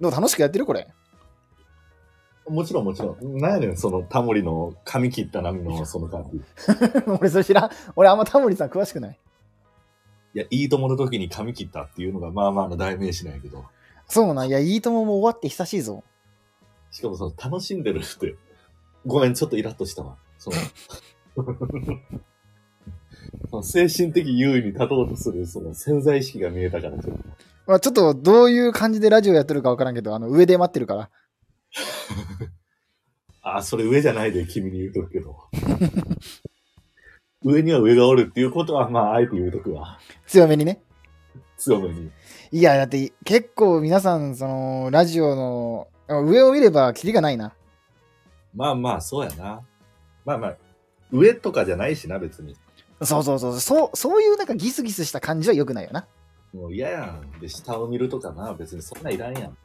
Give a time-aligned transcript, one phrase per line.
[0.00, 0.86] でも楽しくやってるこれ。
[2.48, 3.38] もちろんもちろん。
[3.38, 6.36] なんやねん、そのタモリの髪切った波の その感じ。
[6.38, 6.40] い
[7.06, 7.70] 俺それ知らん。
[7.94, 9.18] 俺あんまタモリさん詳しくない。
[10.38, 13.64] や、いいともの時に髪切ったっていうのがまあまあの代名詞なんやけど。
[14.06, 14.48] そうなん。
[14.48, 16.02] いや、いいともも終わって久しいぞ。
[16.90, 18.36] しかもその楽しんでるって。
[19.04, 20.16] ごめん、ちょっとイラッとしたわ。
[20.38, 20.56] その
[23.50, 27.24] その精神的優位に立とうとするその潜在意識が見えたからちょっと。
[27.68, 31.10] まあちょっとどういう感じでラジオやってるかわからんけど、あの、上で待ってるから。
[33.42, 35.36] あ、それ上じゃないで君に言うとくけど。
[37.44, 40.00] 上には上がおるっていうことは、まあ、あえて言うとくわ。
[40.26, 40.80] 強めにね。
[41.58, 42.10] 強めに。
[42.52, 47.52] いや、だって結構皆さん、その、ラジオの、上を見ればキリがないな。
[48.54, 49.60] まあまあ、そうやな。
[50.24, 50.56] まあまあ、
[51.12, 52.56] 上とかじゃないしな、別に。
[53.02, 53.60] そうそうそう。
[53.60, 56.06] そう、そういうなんかギスギスした感じは良くないよな。
[56.52, 57.40] もう嫌やん。
[57.40, 59.56] で、下を見るとかな、別にそんないらんやん。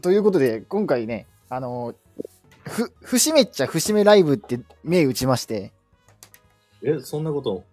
[0.00, 1.94] ということで、今回ね、あの、
[2.64, 5.72] ふ、節目っちゃ節目ライブって目打ちまして、
[6.82, 7.64] え、そんなこと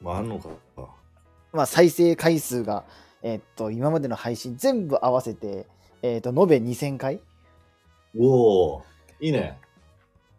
[0.00, 0.48] もあんのか。
[1.52, 2.84] まあ、再生回数が、
[3.22, 5.66] えっと、今までの配信全部合わせて、
[6.02, 7.20] えっと、延べ2000回
[8.18, 8.82] おお
[9.20, 9.58] いいね。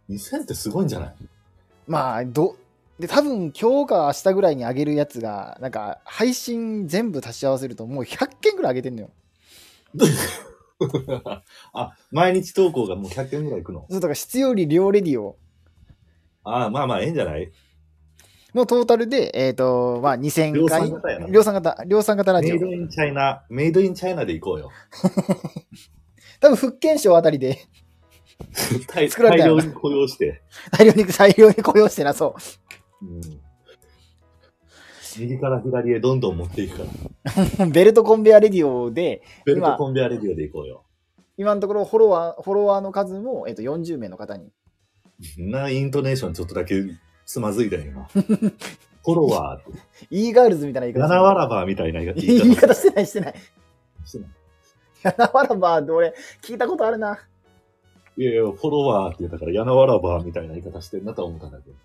[0.09, 1.16] 2000ってすごいんじゃない？
[1.88, 2.55] まあ、ど、
[2.99, 9.09] で、多分今日か明日ぐらいに上げるやつが、なんか、配信全部足し合わせるともう100件ぐらい上げてんのよ。
[11.73, 13.86] あ、毎日投稿がもう100件ぐらいいくの？
[13.89, 15.38] そう、だから質より量レディオ
[16.44, 17.52] ああ、まあまあ、ええんじゃない？
[18.53, 21.27] のトータルで、えっ、と、まあ、2000量回産型やな。
[21.27, 22.59] 量産型、量産型ラジオメイ。
[22.61, 24.69] ドインチャイナ、メイドインチャイナで行こうよ。
[26.39, 27.58] 多分、福建省あたりで
[28.94, 30.44] 大作ら大量に雇用して。
[30.71, 32.41] 大量に、大量に雇用してな、そう。
[33.04, 33.54] うん
[35.20, 36.84] 右から左へどんどん持っていくか
[37.60, 37.66] ら。
[37.70, 40.84] ベルトコンベアレディオで、ベルトコンベアレディオで行こうよ。
[41.38, 44.52] 今のところフォロワー、フォロワーの数も、えっと40名の方に。
[45.38, 46.83] な、イントネーションちょっとだけ
[47.26, 48.05] つまずいたよ今。
[49.06, 49.80] フォロワーって、
[50.10, 53.36] e ガールズみたいな言い方七わらばみたいな言い言い方方してない、してない。
[54.06, 54.30] してない
[55.04, 57.20] やなわらばって俺、聞いたことあるな。
[58.16, 61.76] いやいや、フォロワーって言ったから、やなわらばみたいな言い方してんなとは思ったんだけど。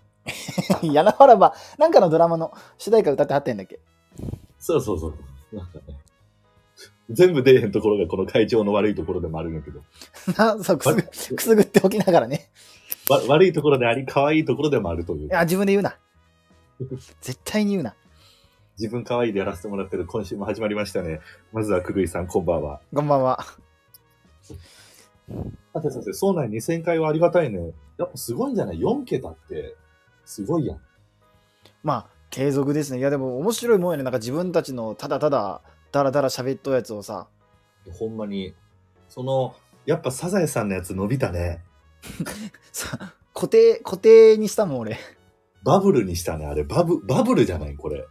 [0.83, 3.79] やなわらば、なんかのドラマの主題歌歌ってはってんだっけ？
[4.59, 5.13] そうそうそう。
[5.55, 5.99] なんかね。
[7.09, 9.81] 全部出えへんところがこの会長の悪いところでもあるんだけど。
[10.37, 12.49] な そうくすぐ、くすぐっておきながらね。
[13.09, 15.29] わ悪いところであり、可愛いところでもあるというい。
[15.29, 15.97] や、自分で言うな。
[17.21, 17.95] 絶対に言うな。
[18.77, 21.19] 自分可愛いでやらせてもらってる今週も始まりましたね。
[21.51, 22.79] まずはくぐいさん、こんばんは。
[22.93, 23.43] こんばんは。
[25.73, 27.73] さてさて、そうなん2000回はありがたいね。
[27.97, 29.75] やっぱすごいんじゃない ?4 桁って、
[30.29, 30.79] すごいやん。
[31.81, 32.99] まあ、継続ですね。
[32.99, 34.03] いや、でも面白いもんやね。
[34.03, 37.27] なんか自分たちのただただ、だらだら喋っとうやつをさ、
[37.91, 38.53] ほんまに。
[39.07, 39.55] その、
[39.87, 41.63] やっぱサザエさんのやつ伸びたね。
[42.71, 44.99] さ固定、固定にしたもん俺。
[45.63, 46.63] バブルにしたね、あれ。
[46.63, 48.05] バブ、バブルじゃないこれ。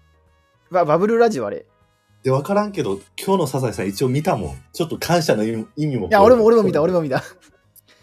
[0.73, 1.67] ババブルラジオあれ。
[2.25, 4.57] で、わからんけど、今日のサザエさん一応見たもん。
[4.73, 6.09] ちょっと感謝の意味意味も。
[6.09, 7.23] いや、俺も俺も見た、俺も見た。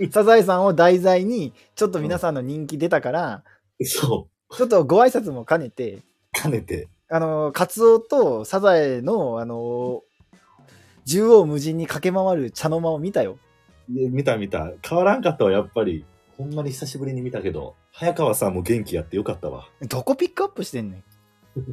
[0.09, 3.43] サザエさんを題材に、ちょっと皆さんの人気出たから、
[3.83, 6.03] そちょっとご挨拶も兼ねて、う。
[6.33, 6.87] 兼ねて。
[7.09, 10.03] あの、カツオとサザエの、あの、
[11.05, 13.37] 縦横無尽に駆け回る茶の間を見たよ。
[13.87, 14.71] 見た見た。
[14.87, 16.05] 変わらんかったわ、やっぱり。
[16.37, 19.69] ほんまに久しぶりに見たけど、早川さんも元気やってよかったわ。
[19.87, 21.03] どこピックアップしてんねん。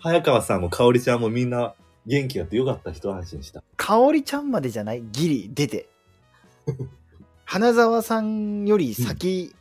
[0.00, 1.74] 早川さんも香織ちゃんもみんな
[2.06, 3.62] 元気やってよかった一安心した。
[3.76, 5.02] かおりちゃんまでじゃない？
[5.12, 5.88] ギリ出て。
[7.44, 9.54] 花沢さんより先、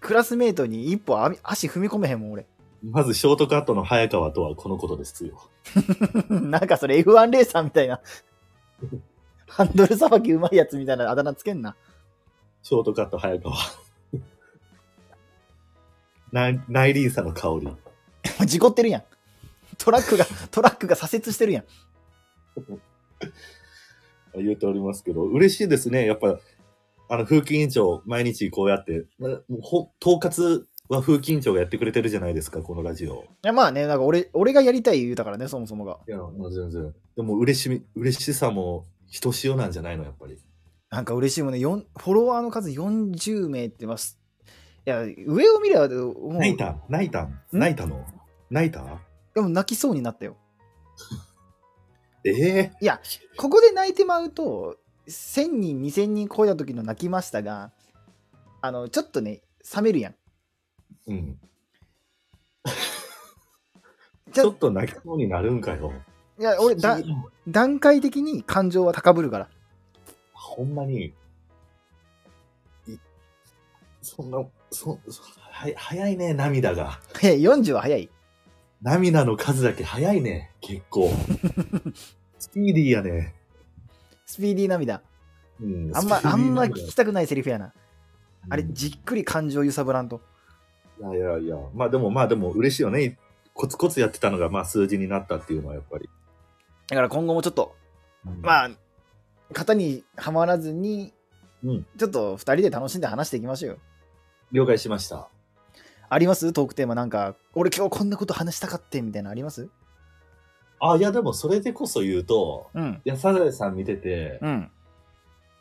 [0.00, 2.46] クラスメートに一歩あみ足踏み込めへんもん、俺。
[2.82, 5.48] まずショートカットの早川とはこのことですよ。
[6.30, 8.00] なんかそれ F1 レーサーみたいな。
[9.48, 11.74] ハンドルさばきうまいやつみたいなあだ名つけんな。
[12.62, 13.56] ショートカット早川。
[16.32, 17.68] な内輪差の香り。
[18.46, 19.02] 事故ってるやん。
[19.78, 21.64] トラックが、トラックが左折してるやん。
[24.34, 26.06] 言うておりますけど、嬉しいですね。
[26.06, 26.38] やっぱ、
[27.08, 33.24] あの、風紀委員長、毎日こうやって、まもうほ統括は風紀委員長がやってくれてるじゃないですか、このラジオ。
[33.24, 35.98] いや、まあね、なんか俺、俺がやりたい言うたからね、そもそもが。
[36.06, 36.94] いや、まあ全然。
[37.16, 40.38] でも嬉しみ、嬉しさもひとしおなんじゃないの、やっぱり。
[40.90, 44.18] なんか嬉しいもんね、フォロワーの数40名ってます。
[44.86, 48.06] いや、上を見れば、泣いた泣いた泣いたの？
[48.50, 48.84] 泣いた？
[49.34, 50.36] でも泣きそうになったよ。
[52.24, 53.00] ええいや、
[53.36, 54.76] ここで泣いてまうと、
[55.08, 57.72] 1000人、2000人超えた時の泣きましたが、
[58.60, 59.40] あの、ちょっとね、
[59.74, 60.14] 冷めるやん。
[61.06, 61.40] うん。
[64.32, 65.92] ちょっと泣きそうになるんかよ。
[66.38, 66.98] いや、俺だ、
[67.48, 69.48] 段階的に感情は高ぶるから。
[70.34, 71.14] ほんまに、
[72.86, 72.98] い
[74.02, 77.00] そんな、そ、そは早いね、涙が。
[77.14, 78.10] 早い、40は早い。
[78.82, 81.10] 涙の数だけ早いね、結構。
[82.38, 83.37] スピーディーやね。
[84.28, 85.02] スピーディー涙。
[85.60, 87.72] うん、あんま、あんま聞涙きたくないセリフやな。
[88.50, 90.20] あれ、うんじっくり感情揺さぶらんと。
[91.00, 93.18] いやいやいや、まあでもまあでも嬉しいよね。
[93.54, 96.10] コツコツやってたのがまあ数字になったっていうのはやっぱり。
[96.88, 97.74] だから今後もちょっと、
[98.42, 98.70] まあ、
[99.52, 101.14] 型にはまらずに、
[101.64, 103.78] うんちょっと2人で楽しんで話していきましょうよ。
[104.52, 105.28] 了解しました。
[106.10, 106.52] あります？
[106.52, 109.68] トークテーマなんか、俺今日こんなこと話したかってみたいなのあります？
[110.80, 113.00] あ、いやでもそれでこそ言うと、うん。
[113.04, 114.70] いや、サザエさん見てて、うん。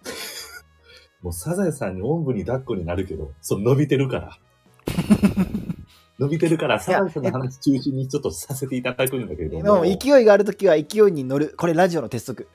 [1.21, 4.39] もうサザエさんにおんぶに抱っこになるけど、そう伸びてるから。
[6.19, 9.63] 伸びてるから、サザエさんの話中心にちょっとさせていただくんだけれども。
[9.63, 11.53] でも勢いがあるときは勢いに乗る。
[11.57, 12.47] これラジオの鉄則。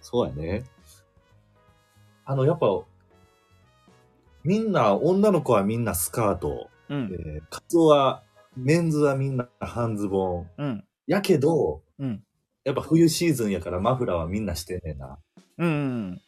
[0.00, 0.64] そうやね。
[2.24, 2.66] あの、やっぱ、
[4.44, 7.10] みんな、女の子はみんなスカート、うん。
[7.12, 8.22] えー、カツオは、
[8.56, 10.50] メンズはみんな半ズボン。
[10.58, 10.84] うん。
[11.06, 12.24] やけど、うん。
[12.64, 15.18] やっぱ冬シーズンやからマフラーはみんなしてんねんな。
[15.58, 16.20] うん。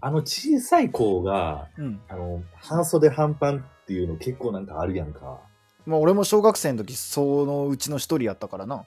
[0.00, 2.00] あの小さい子が、うん。
[2.08, 5.40] あの、半袖半パンっていうの結構なんかあるやんか。
[5.86, 8.84] まあ俺も小学生の時、そのうちの一人やったからな。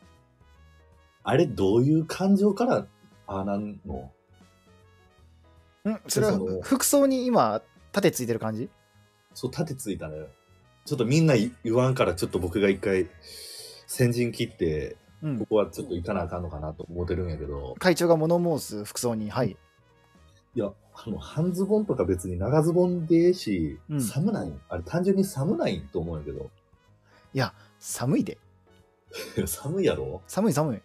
[1.24, 2.86] あれどういう感情から、
[3.28, 4.12] ああなんの？
[5.84, 6.00] うん。
[6.08, 7.62] それは服装に今、
[7.92, 8.70] 盾ついてる感じ？
[9.34, 10.28] そう、盾ついたのよ。
[10.86, 13.08] ちょっとみんな言わんから、ちょっと僕が一回、
[13.88, 15.46] 先陣切って、うんこ。
[15.46, 19.58] こはちょっと行かなあかんのかなと思ってるんやけど、会長が物申す服装に、はい。
[20.56, 26.50] いや、あの、半ズボンとか別に長ズボンでええし、うん寒ないあれ単純に寒ないと思うんやけど、
[27.34, 28.38] いや、寒いで。
[29.46, 30.22] 寒いやろ？
[30.28, 30.82] 寒い寒い。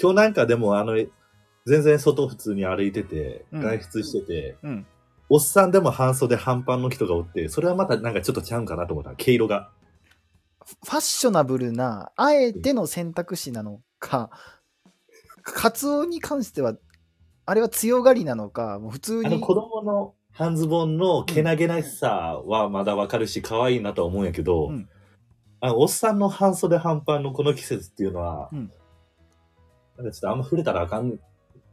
[0.00, 0.96] 今日なんかでもあの、
[1.64, 4.86] 全然外普通に歩いてて、うん外出してて、うん。
[5.28, 9.14] おっさんでも半袖半パンの人がおって、それはまたなんかちょっとちゃうんかなと思った。
[9.14, 9.70] 毛色が。
[10.84, 14.30] ファッショナブルな、あえての選択肢なのか、
[15.42, 16.74] カツオに関しては、
[17.44, 19.40] あれは強がりなのか、もう普通に。
[19.40, 24.88] 子供の半ズボンのけなげなしさはまだわかるし、可愛いなとは思うんやけど、うん
[25.64, 28.72] あのおっさんの半袖半パンのこの季節っていうのは、うん
[29.96, 31.20] なんかちょっとあんま触れたらあかん、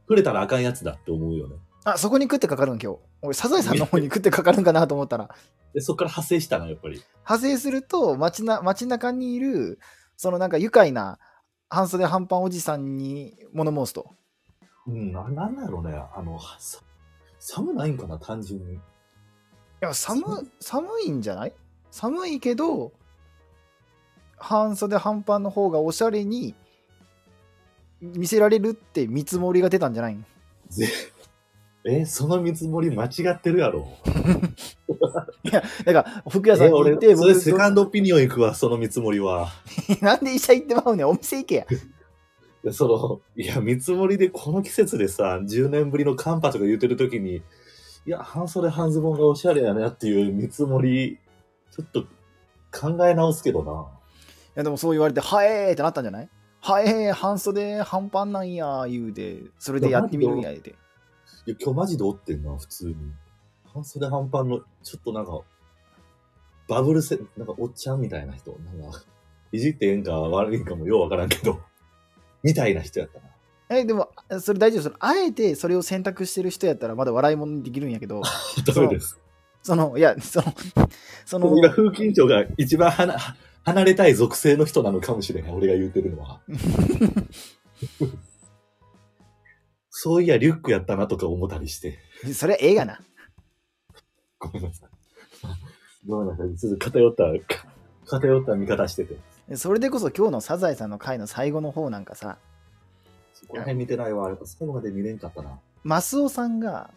[0.02, 1.56] 触れたらあかんやつだって思うよね。
[1.84, 2.98] あ、そこに食ってかかるん今日。
[3.22, 5.28] 俺、サザエさんの方に食ってかかるんかなと思ったら、
[5.74, 7.02] で、そこから派生したの、やっぱり。
[7.18, 9.78] 派生すると街な、街中にいる、
[10.16, 11.18] そのなんか愉快な
[11.68, 14.10] 半袖半パンおじさんに物申すと。
[14.86, 15.94] うん、な、なんだろうね。
[16.14, 16.80] あの、さ
[17.38, 18.74] 寒ないんかな、単純に。
[18.74, 18.78] い
[19.80, 20.22] や、寒、
[20.60, 21.52] 寒いんじゃない？
[21.90, 22.92] 寒いけど、
[24.36, 26.54] 半袖半パンの方がおしゃれに
[28.00, 30.24] 見せられるって見積もりが出たんじゃないん
[30.70, 30.86] ぜ
[31.84, 33.88] え、その見積もり間違ってるやろ。
[35.84, 39.48] だから、服屋さんに行って、、それセカンドオピニオン行くわ、その見積もりは。
[40.02, 41.66] なんで医者行ってまうねん、お店行けや。
[42.62, 47.42] でその、いや、見積もりでこの季節でさ、10年ぶりの寒波とか言ってる時に、い
[48.10, 51.18] や、半袖半ズボンがおしゃれやなっていう見積もり、
[51.74, 52.02] ちょっと
[52.78, 53.72] 考え直すけどな。
[53.72, 53.74] い
[54.56, 56.28] や、でもそう言われて、はえーってなったんじゃない？
[56.60, 60.74] はえー、半袖半パンなんや、言うて、それでやってみるんや、言うて。
[61.50, 62.94] いや、今日マジでおってんな、普通に。
[63.72, 65.40] 半袖半パンの、ちょっとなんか、
[66.68, 69.00] バブルせ、なんかおっちゃんみたいな人、なんか、
[69.50, 71.60] いじってええんか悪いんかもようわからんけど、
[72.44, 73.78] みたいな人やったな。
[73.78, 74.82] え、でも、それ大丈夫。
[74.84, 78.22] それあえてそれを選択してる人やったら、まだ笑い物にできるんやけど、
[78.64, 79.18] ダメです。
[79.62, 80.54] その、いや、その、
[81.26, 83.16] その、今、風紀委員長が一番離
[83.64, 86.40] 離れたい属性の人なのかもしれない、俺が言うてるのは。
[90.02, 91.98] そういや、リュックやったなとか思ったりして。
[92.32, 93.00] それは映画な。
[94.38, 94.88] ごめんなさい。
[96.08, 96.56] ごめんなさい。
[96.56, 97.66] ちょっと偏った、か
[98.06, 99.18] 偏った見方してて。
[99.56, 102.38] それでこそ今日のサザエさんの回の最後の方なんかさ、
[103.34, 104.28] そこら辺見てないわ。
[104.28, 105.58] やっぱ最後まで見れんかったな。
[105.84, 106.90] マスオさんが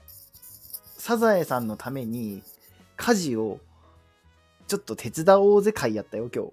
[0.98, 2.42] サザエさんのために
[2.96, 3.60] 家事を
[4.70, 6.46] ちょっと手伝おうぜ会やったよ、今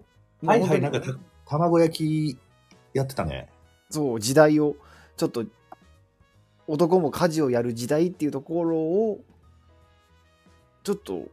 [0.42, 0.47] 日。
[0.49, 1.16] はいはい、もうんかた、
[1.47, 2.38] 卵焼き
[2.92, 3.49] やってたね。
[3.88, 4.75] そう、時代を、
[5.16, 5.45] ちょっと
[6.71, 9.21] 男も家事をやる時代っていうところを、
[10.85, 11.25] ちょっと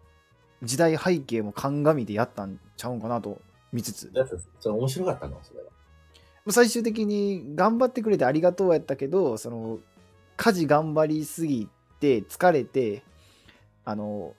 [0.63, 3.39] 時代背景も鑑みてやったんちゃうんかなと
[3.71, 4.11] 見つつ。
[4.59, 5.39] それ面白かったの？
[5.43, 5.67] それは。
[6.49, 9.79] 最終的に頑張ってくれてありがとうやったけどその
[10.37, 11.67] 家事頑張りすぎ
[11.99, 13.03] て疲れて
[13.83, 14.33] あの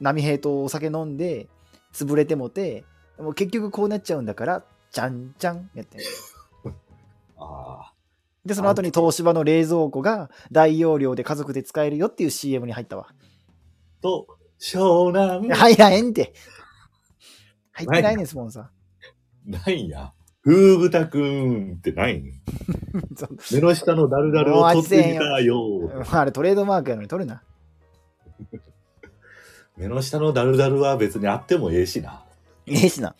[0.00, 1.48] 波平とお酒飲んで
[1.92, 2.84] 潰れてもて
[3.18, 5.98] もう結局こうなっちゃうんだからじゃんじゃんやって
[7.36, 7.91] あ
[8.44, 13.06] で、その後に東芝の冷蔵庫が大容量で家族で使えるよっていう CM に入ったわ。
[13.10, 13.14] あ。
[14.02, 14.26] と、
[14.60, 15.48] 湘南。
[15.52, 16.32] 入らへんって。
[17.72, 18.70] 入ってないねん、スポンサ
[19.46, 20.12] ないんや。
[20.42, 22.32] ふうぶたくんってないん
[23.52, 26.04] 目の下のダルダルを取ってみたよ。
[26.10, 27.44] あれトレードマークやのに取るな。
[29.76, 32.24] 目の下のダルダルは別にあってもええしな。
[32.66, 33.14] ええしな。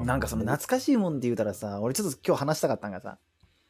[0.00, 3.18] うんなんかその懐かしいもんって言うたらさ、俺ちょっと今日話したかったんがさ、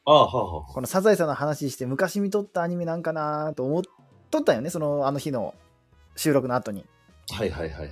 [0.07, 0.73] ああ、はあ、はあ。
[0.73, 3.83] このサザエさんの話して昔見とったアニメなんかなと思っ
[4.31, 5.55] とったんよね、そのあの日の
[6.17, 6.85] 収録の後に。
[7.31, 7.91] はいはいはいはい。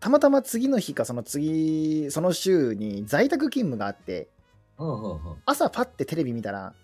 [0.00, 4.28] たまたま次の日かその次、その週に在宅勤務があって、
[4.78, 5.18] うんうんうん。
[5.46, 6.74] 朝パッてテレビ見たら、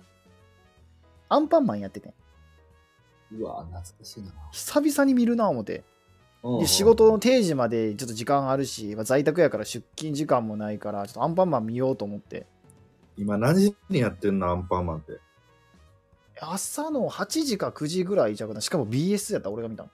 [1.29, 2.15] アンパンマンやってて、
[3.33, 4.33] うわ懐かしいな。
[4.51, 5.85] 久々に見るな思って。
[6.61, 12.47] で仕事の定時までちょっと時間あるし、まあ、在宅やから出勤時間もないから、ちょっとアンパンマン見ようと思って。
[13.17, 15.21] 今何時にやってんのアンパンマンって？
[16.41, 18.61] 朝の8時か9時ぐらいじゃうかな。
[18.61, 19.91] しかも BS やった俺が見たの。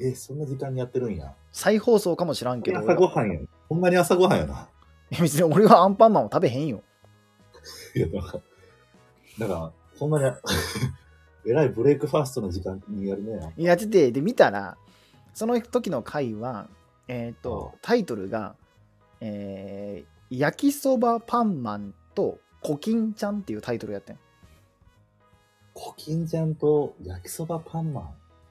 [0.00, 1.34] えー、そんな時間にやってるんや。
[1.52, 2.80] 再放送かもしらんけど。
[2.80, 3.38] 朝ごはんや。
[3.68, 4.68] ほんまに朝ごはんやな。
[5.10, 6.82] 別に俺はアンパンマンを食べへんよ。
[7.94, 8.40] いや、だか
[9.38, 10.24] ら、だから、ほんまに、
[11.46, 13.52] えらいブレイクファーストの時間にやるね。
[13.56, 14.76] やってて、で、見たら、
[15.32, 16.68] その時の回は、
[17.08, 18.54] えっ、と、タイトルが、
[19.20, 24.18] えー焼きそばパンマンとコキンちゃんっていうタイトルやってん。
[25.74, 28.10] コキンちゃんと焼きそばパンマ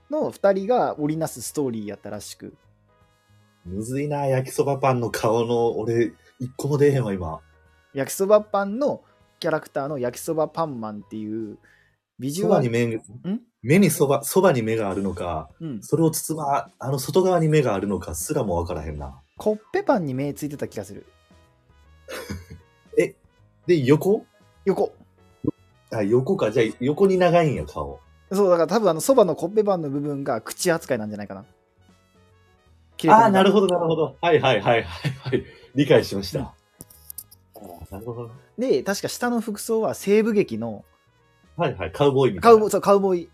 [0.10, 2.56] の2人が織りなすストーリーやったらしく。
[3.68, 3.76] ン。
[3.76, 7.42] むずいな、焼きそばパンの顔の、俺、一個も出えへんわ、今。
[7.94, 9.02] 焼きそばパンの
[9.40, 11.58] キャラクターの焼きそばパンマンっていう
[12.20, 12.62] ビジそュアル。
[12.62, 13.02] ばに目、
[13.62, 19.22] 目にそば、そばに目があるのか、うん、それを包ま、あの外側に目があるのかすらもわからへんな。
[19.38, 21.06] コッペパンに目ついてた気がする。
[23.68, 24.26] で、横？
[24.66, 24.94] 横。
[25.92, 26.52] あ、横か。
[26.52, 28.00] じゃあ、横に長いんや、顔。
[28.32, 31.46] そう、だから多分あのそばのコッペパンの部分が口扱いなんじゃないかな。
[33.10, 34.18] ああ、なるほほど、なるほど。
[34.22, 35.44] はいはいはいはいはい。
[35.76, 36.40] 理解しました。
[36.42, 38.28] あーなるほど。
[38.28, 38.32] ど。
[38.58, 40.86] で、確か下の服装は西部劇の
[41.58, 41.92] はいはい。
[41.92, 42.52] カウボーイみたいな。
[42.52, 43.30] カウボーイ、そう、カウボーイ。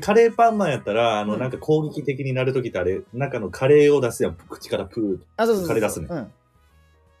[0.00, 4.34] カレーパンマンやったら、あの、うんなんか攻撃的になるときってあれ、中のカレーを出すやん。
[4.34, 5.20] 口からプー。
[5.36, 5.68] あ、そうそうそうそう。
[5.68, 6.32] カレー出すねうん。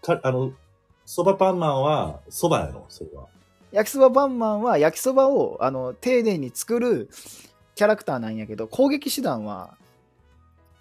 [0.00, 0.52] か、あの、
[1.04, 3.26] そばパンマンは、そばやろ、それは。
[3.72, 7.08] 焼きそばパンマンは焼きそばをあの丁寧に作る
[7.74, 9.78] キャラクターなんやけど攻撃手段は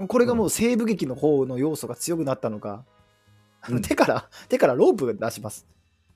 [0.08, 2.84] これがもう西部劇の方の要素が強くなったのか、
[3.62, 5.66] あのうん手から手からロープが出します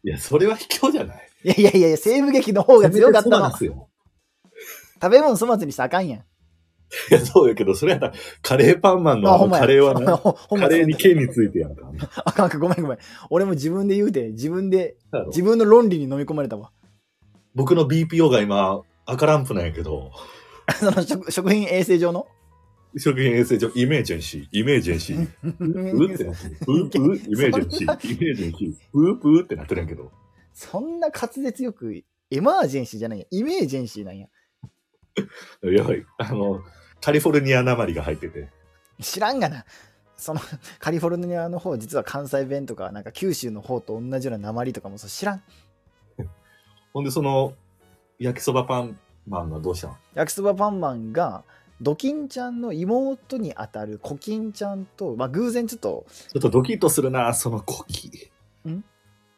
[0.05, 1.29] いや、それは卑怯じゃない。
[1.43, 3.35] いやいやいやいや西部劇の方が強かったの。
[3.35, 3.89] せめてそばですよ。
[5.01, 6.19] 食べ物粗末にしたらあかんやん。
[6.19, 6.23] い
[7.09, 9.61] や、そうやけど、それやったら、カレーパンマンのあのほんまや。
[9.61, 10.67] カレーはな、ほほんま。
[10.67, 11.91] カレーに剣についてやんか。
[12.23, 12.97] あかんあかんごめんごめん。
[13.31, 14.95] 俺も自分で言うて自分で
[15.27, 16.71] 自分の論理に飲み込まれたわ。
[17.55, 20.11] 僕の BPO が今、赤ランプなんやけど、
[20.79, 22.27] その食食品衛生上の？
[22.97, 25.27] 食品衛生上、 emergency、emergency。
[25.43, 26.55] うってなってる。
[26.67, 28.75] ううイメージェンシー、イメージェンシー。
[28.93, 30.11] うううってなってるんやけど。
[30.53, 34.27] そんな滑舌よくエマージェンシーじゃないや emergency なんや
[35.63, 36.05] やばい。
[36.17, 36.63] あの、
[37.01, 38.49] カリフォルニアなまりが入ってて。
[39.01, 39.65] 知らんがな。
[40.17, 40.39] その
[40.79, 45.43] カリフォルニアの方、実は関西弁とか、なんか九州の方と同じような鉛とかもそう知らん。
[46.93, 47.53] ほんで、その、
[48.17, 48.97] 焼きそばパン
[49.27, 49.97] マンがどうしたん？
[50.13, 51.43] 焼きそばパンマンが、
[51.81, 58.09] ドキンちゃんの妹にあたるコキンちゃんと、まあ偶然ちょっと、ちょっとドキッとするな、そのコキ。
[58.67, 58.83] ん？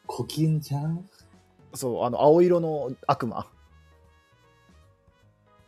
[0.06, 1.04] コキンちゃん？
[1.74, 3.46] そう、あの、青色の悪魔。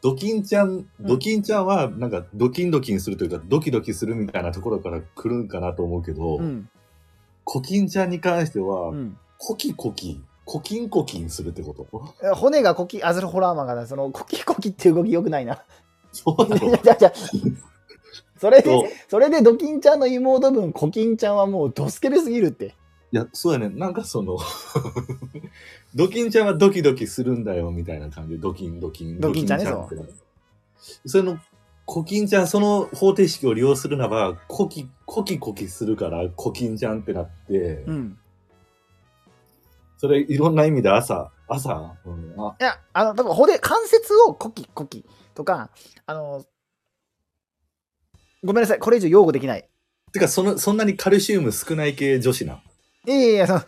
[0.02, 6.70] ドキンちゃん、ドキンちゃんは、なんか、ドキンドキンするというか、ドキドキするみたいなところから来るんかなと思うけど、うん。
[7.44, 9.18] コキンちゃんに関しては、うん。
[9.36, 12.14] コキコキ、コキンコキンするってこと？
[12.26, 15.64] え骨がコキ、あ、それホラーマンがな、その、コキコキっていう動きよくないな。
[16.12, 17.12] そうなのいやいやいや
[18.40, 22.74] それそうで、それでドキンちゃんの妹分、コキンちゃんはもうドスケベすぎるって。
[23.12, 23.68] いや、そうやね。
[23.68, 24.38] なんかその、
[25.94, 29.20] ドキンちゃんはドキドキするんだよ、みたいな感じで、ドキンドキン。
[29.20, 30.14] ドキンちゃんねドってなる
[31.04, 31.38] それの、
[31.84, 38.18] コキンちゃん、その方程式を利用するならば、コキ、コキコキするから、コキンちゃんってなって、うん。
[40.00, 45.04] それいろんな意味で朝、朝、うん、あ、いや、あの、多分骨、関節をコキコキ
[45.34, 45.68] とか、
[46.06, 46.42] あの、
[48.42, 49.68] ごめんなさい、これ以上擁護できない。
[50.10, 52.62] てか、その、そんなにカルシウム少ない系女子な。
[53.06, 53.62] いやいやいや、その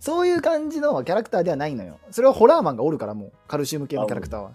[0.00, 1.98] そういう感じのキャラクターではないのよ。
[2.10, 4.52] それはホラーマンがおるから、もう、カルシウム系のキャラクターは。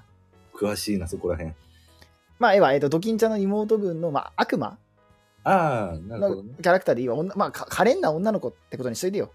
[0.53, 1.55] 詳しいな、そこら辺。
[2.37, 4.77] まあ、えは、えっと、ドキンちゃんの妹分の、まあ、悪魔
[5.43, 6.53] あああ、なるほどね。
[6.61, 7.15] キャラクターでいいわ。
[7.15, 9.31] 女まあ、か可憐な女の子ってことにしといてよ。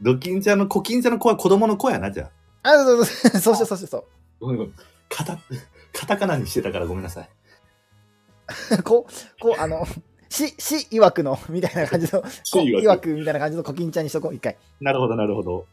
[0.00, 2.30] ドキンちゃんの、コキンちゃんの子は子供の子やな、じゃ
[2.62, 2.70] あ。
[2.70, 4.04] あ、そうそうそう、そうそうそうそう。
[4.40, 4.74] ごめんごめん。
[5.08, 5.38] カタ、
[5.92, 7.28] カタカナにしてたからごめんなさい。
[8.82, 9.86] こう、こう、あの、
[10.28, 14.56] し、し、いわくの、みたいな感じの、 しいわくいわくみたいな感じのコキンちゃんにしとこう、一回。
[14.80, 15.66] なるほど、なるほど。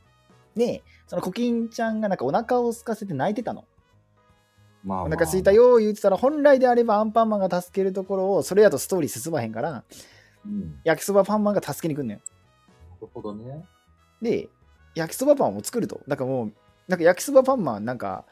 [0.56, 3.66] で、そのコキンちゃんがなんかお腹を空かせて泣いてたの。
[4.84, 5.52] まあ、まあ、お腹空いた。
[5.52, 9.84] よ言ってたら、本来であればアンパンマンが助けるところを、それやとストーリー進まへんから、
[10.46, 10.80] うん。
[10.84, 12.20] 焼きそばパンマンが助けに来んのよ。
[12.20, 13.66] なるほどね。
[14.22, 14.50] で、
[14.96, 16.02] 焼きそばパンを作ると。
[16.08, 16.54] だからもう、
[16.88, 18.26] なんか焼きそばパンマン、なんか、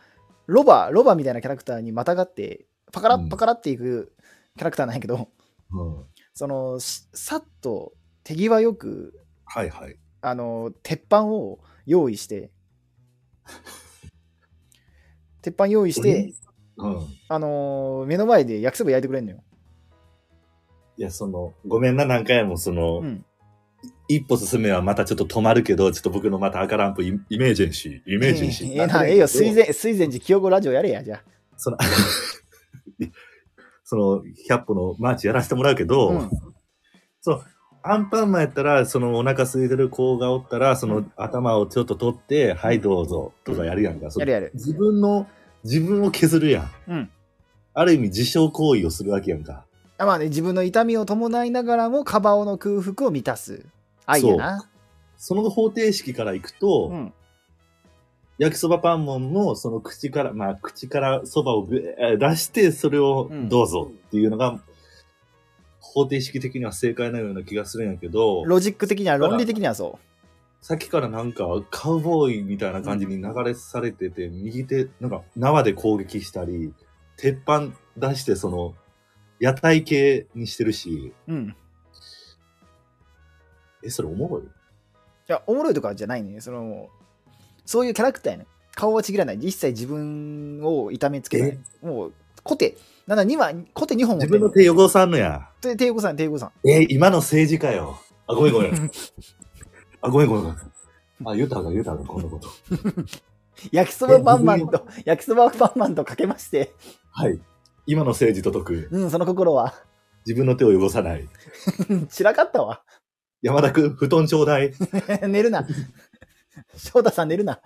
[0.48, 4.14] ロバ、ロバみたいなキャラクターにまたがって、パカラパカラっていく
[4.58, 5.30] キャラクターなんやけど、
[5.72, 6.06] うん。
[6.34, 7.94] その、しさっと
[8.24, 9.14] 手際よく、
[9.46, 9.98] はいはい。
[10.22, 12.52] あの、鉄板を用意して、
[15.42, 16.34] 鉄板用意して、
[16.78, 17.08] うん。
[17.28, 19.44] あの目の前で焼きそば焼いてくれんのよ。
[20.98, 23.26] いや、その、ごめんな、何回もその、うん。
[24.08, 28.72] 一歩進めはまたちょっと止まるけど、ちょっと僕のまた赤ランプイエマージェンシー、エマージェンシー。
[28.72, 31.22] ええな、ええよ、水前、水前寺清子ラジオやれや、じゃ
[31.58, 31.78] その、
[33.84, 36.30] その、 100歩のマーチやらせてもらうけど、うん
[37.22, 37.44] そう、
[37.84, 44.10] アンパンマンやったら、そのお腹空いてる子がおったら、その頭をちょっと取って、はいどうぞ、とかやるやんか。
[44.18, 44.52] やるやる。
[44.54, 45.28] 自分の、
[45.64, 46.92] 自分を削るやん。
[46.92, 47.10] うん。
[47.74, 49.66] ある意味自傷行為をするわけやんか。
[50.00, 53.66] あまあね、自分の痛みを伴いながらも、カバオの空腹を満たす。
[54.06, 54.70] 愛やな。
[55.18, 57.14] その方程式からいくと、うん。
[58.38, 61.82] 焼きそばパンモンも、その口から、まあ、口からそばを出
[62.38, 64.62] して、それをうんどうぞっていうのが、
[65.82, 70.00] 方程式的には正解なような気がするんやけど、ロジック的には、論理的にはそ
[70.62, 76.74] さっきからなんか、カウボーイみたいな感じに流れされてて、右手、なんか、縄で攻撃したり、
[77.18, 78.74] 鉄板出して、その、
[79.40, 81.34] 屋台系にしてるし、う。
[81.34, 81.56] うん。
[83.84, 84.44] え、それおもろい？
[84.44, 84.48] い
[85.28, 86.42] や、おもろいとかじゃないね。
[86.42, 86.90] その、
[87.66, 88.48] そういうキャラクターやね。
[88.76, 89.36] 顔はちぎらない。
[89.38, 91.60] 一切自分を痛めつけない。
[91.82, 92.78] もう、コテ。
[93.08, 95.50] なんだ、2は、コテ2本持って自分の手汚さんのや。
[95.62, 96.68] 手、手横さん、手横さん。
[96.68, 98.00] え、今の政治家よ。
[98.28, 98.74] あ、ごめんごめん。
[100.02, 100.60] あ、ごめんごめんごめん。
[101.26, 102.50] あ、言うたか言うたか、こんなこと。
[103.72, 106.74] 焼きそばパンマンと、焼きそばパンマンとかけまして、
[107.12, 107.40] はい。
[107.92, 108.90] 今の政治と解く。
[108.92, 109.74] うん、その心は。
[110.24, 111.28] 自分の手を汚さない。
[112.08, 112.84] 散らかったわ。
[113.42, 114.72] 山田くん、布団ちょうだい。
[115.28, 115.66] 寝るな。
[116.78, 117.60] 翔太さん寝るな。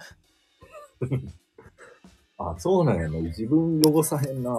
[2.38, 3.20] あ、そうなんやな。
[3.20, 4.50] 自分汚さへんな。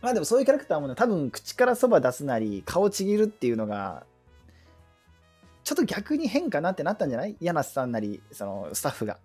[0.00, 4.06] まあでもそういうキャラクターもね、多分口からそば出すなり、顔ちぎるっていうのが、
[5.64, 7.36] ちょっと逆に変かなってなったんじゃない？
[7.40, 9.18] 柳瀬さんなり、そのスタッフが。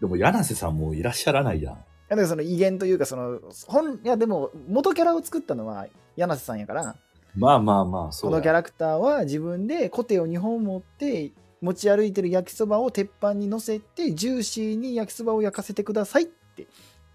[0.00, 1.84] でも、柳瀬さんもういらっしゃらないやん。
[2.10, 6.96] いやだからその威厳というか、その、本、いやでも元キャラを作ったのは柳瀬さんやから、
[7.34, 16.66] まあまあまあ、そうやこのキャラクターは自分でコテを2本持って、持ち歩いてる焼きそばを鉄板に乗せて、ジューシーに焼きそばを焼かせてくださいって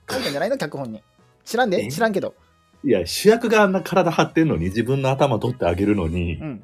[0.09, 1.01] 書いたんじゃないの脚本に。
[1.45, 1.85] 知らんで？
[1.85, 1.91] え？
[1.91, 2.35] 知らんけど。
[2.83, 6.63] いや、主役があんな体張ってんのに、自分の頭取ってあげるのに、うん。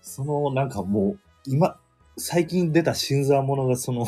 [0.00, 1.76] その、なんかもう、今、
[2.16, 4.06] 最近出た新参者が、その、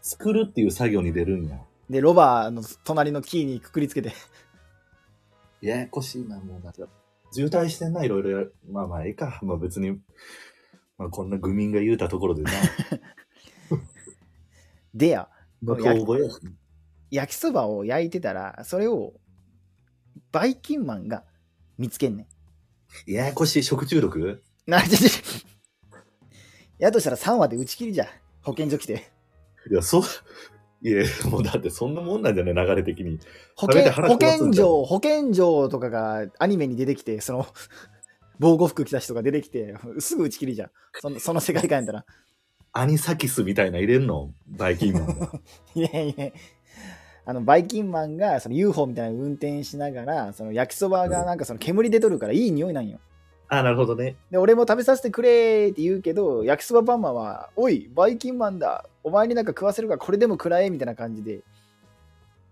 [0.00, 1.58] 作るっていう作業に出るんや。
[1.90, 4.12] で、ロバの隣のキーにくくりつけて。
[5.60, 6.72] ややこしいな、もうな。
[7.32, 8.54] 渋滞してんな、いろいろやる。
[8.70, 9.40] まあまあ、ええか。
[9.42, 10.00] まあ別に、
[10.96, 12.50] まあこんな愚民が言うたところでな。
[14.94, 15.28] でや、
[15.60, 16.30] まあ、や遠吠えや
[17.10, 19.14] 焼きそばを焼いてたら、それを
[20.30, 21.24] バイキンマンが
[21.76, 22.28] 見つけんね
[23.08, 23.12] ん。
[23.12, 24.42] ややこしい食中毒？
[24.66, 25.08] なちょちょ
[26.78, 28.08] やとしたら3話で打ち切りじゃん。
[28.42, 29.10] 保健所来て。
[29.68, 30.02] いや、そう、
[30.82, 33.18] いや、もうだってそんなもんなんじゃない流れ的に。
[33.56, 37.46] 保食べて健保健所、保健所とかがアニメに出てきて、その、
[38.38, 40.70] 防護服着た人が出てきて、すぐ打ち切りじゃん。
[41.00, 42.06] そのその世界観やったら。
[42.72, 44.32] アニサキスみたいな入れんの？
[44.46, 45.32] バイキンマンが。
[45.74, 46.30] いやいや。
[47.26, 52.98] あのバイキンマンがその UFO みたいなの運転しながら、その焼きそばがなんかその煙出とるからいい匂いなんよ。
[53.50, 54.16] あ、なるほどね。
[54.30, 61.40] で、俺も食べさせてくれーって言うけど、焼きそばパンマンは、おい、バイキンマンだ、お前になんか食わせるからこれでも食らえみたいな感じで、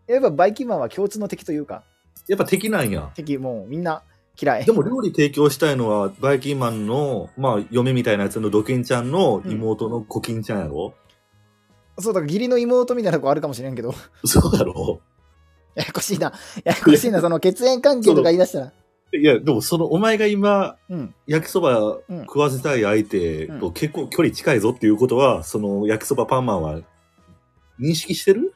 [0.08, 1.84] やっぱバイキンマンは共通の敵というか、
[2.26, 3.10] やっぱ敵なんや。
[3.14, 4.02] 敵もうみんな
[4.40, 4.64] 嫌い。
[4.64, 4.72] で。
[4.72, 10.94] も料理提供したいのは、バイキンマンの、まあ、嫁みたいなやつのドキンちゃんの妹のコキンちゃんやろ、
[12.00, 15.00] そうだから義理の妹みたいな子あるかもしれんけど、そうだろ。
[15.74, 16.32] ややこしいな、
[16.64, 18.72] ややこしいな、その血縁関係とか言い出したら。
[19.12, 21.14] いや、でもその、お前が今、うん。
[21.26, 22.20] 焼きそばうん。
[22.22, 26.80] 食わせたい相手と結構距離近いぞっていうことは、その焼きそばパンマンは
[27.80, 28.52] 認識してる？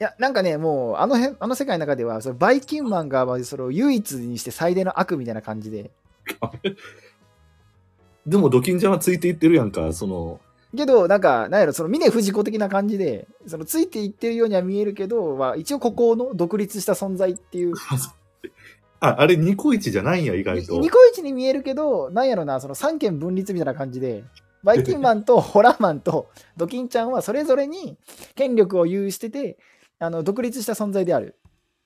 [0.00, 5.90] いや、なんかね、もう、あの辺、あの世界の中では、そのバイキンマンが、まあそれを唯一にして最大の悪みたいな感じで、
[8.26, 10.40] でもドキンちゃんはついていってるやんか、その、
[10.76, 17.74] けど、なんか、なんやろ、その峰不二子的な感じで、そのついていってるようには見えるけど、まあ、一応ここの独立した存在っていう、
[19.04, 20.78] あ、あれニコイチじゃないんや、意外と。
[20.78, 24.24] ニコイチに見えるけど、なんやろな、その三権分立みたいな感じで、
[24.62, 27.98] バイキンマンと ホラーマンとドキンちゃんはそれぞれに
[28.36, 29.58] 権力を有してて、
[29.98, 31.36] あの独立した存在である。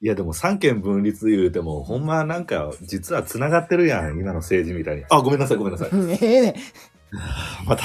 [0.03, 5.05] いや、でも三権分立言うても、ほんまなんか、実は繋がってるやん、今の政治みたいに。
[5.09, 5.89] あ、ごめんなさい、ごめんなさい。
[6.23, 6.55] ええね、
[7.67, 7.85] また。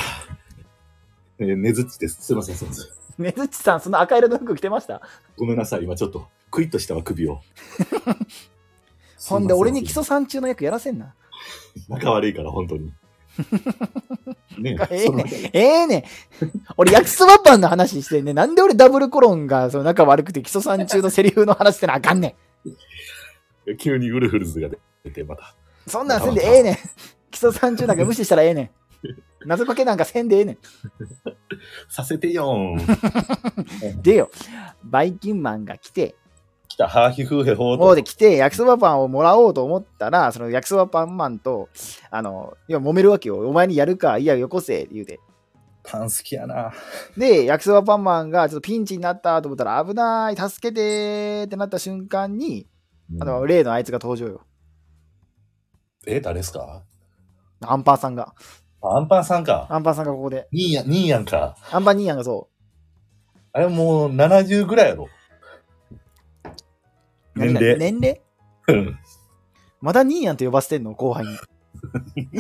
[1.39, 2.21] えー、ねずっちです。
[2.21, 3.23] すいません、すいません。
[3.23, 5.01] ねずっちさん、その赤色の服着てました？
[5.37, 7.39] ごめんなさい、今ちょっと、クイッとしたわ、首を。
[9.27, 11.13] ほんで、俺に基礎礎山中の役やらせんな。
[11.88, 12.91] 仲悪いから、本当に。
[14.60, 16.05] ねええねええね
[16.75, 18.34] 俺、焼きそばパンの話してんね。
[18.34, 22.36] なんで俺ダブルコロンがその仲悪くて基礎山中のセリフの話してなあかんね
[23.79, 24.69] 急にウルフルズが
[25.03, 25.43] 出て、また。
[25.43, 25.45] ん。
[25.88, 26.75] そんなんせんでええねん。
[27.31, 28.69] 基礎山中なんか無視したらええねん。
[29.47, 30.57] 謎かけなんかせんでええねん。
[31.89, 34.01] させてよーん。
[34.03, 34.29] でよ、
[34.84, 36.15] バイキンマンが来て、
[36.71, 37.95] 来た、ハーヒフーヘホーと。
[37.95, 41.69] で来て、焼きそばパンをもらおうと思ったら、その焼きそばパンマンと、
[42.10, 43.47] あの、いや、揉めるわけよ。
[43.47, 45.19] お前にやるか、いや、よこせ、言うて。
[45.84, 46.71] パン好きやな。
[47.17, 52.67] で、焼きそばパンマンがちょっとピンチになったと思ったら、危ない、助けてーってなった瞬間に、
[53.19, 54.41] あの、例のあいつが登場よ。
[56.07, 56.84] え、誰ですか？
[57.62, 58.34] アンパンさんが。
[58.81, 59.67] アンパンさんか。
[59.69, 60.47] アンパンさんがここで。
[60.51, 61.57] ニーヤン、ニーヤンか。
[61.71, 62.47] アンパンニーヤンがそ
[63.53, 65.10] あれもう70ぐらいやろ。
[67.35, 67.39] う。
[67.39, 67.77] 年齢。
[67.77, 68.21] 年齢？
[68.67, 68.99] うん
[69.81, 71.33] まだニーヤンと呼ばせてんの後輩に。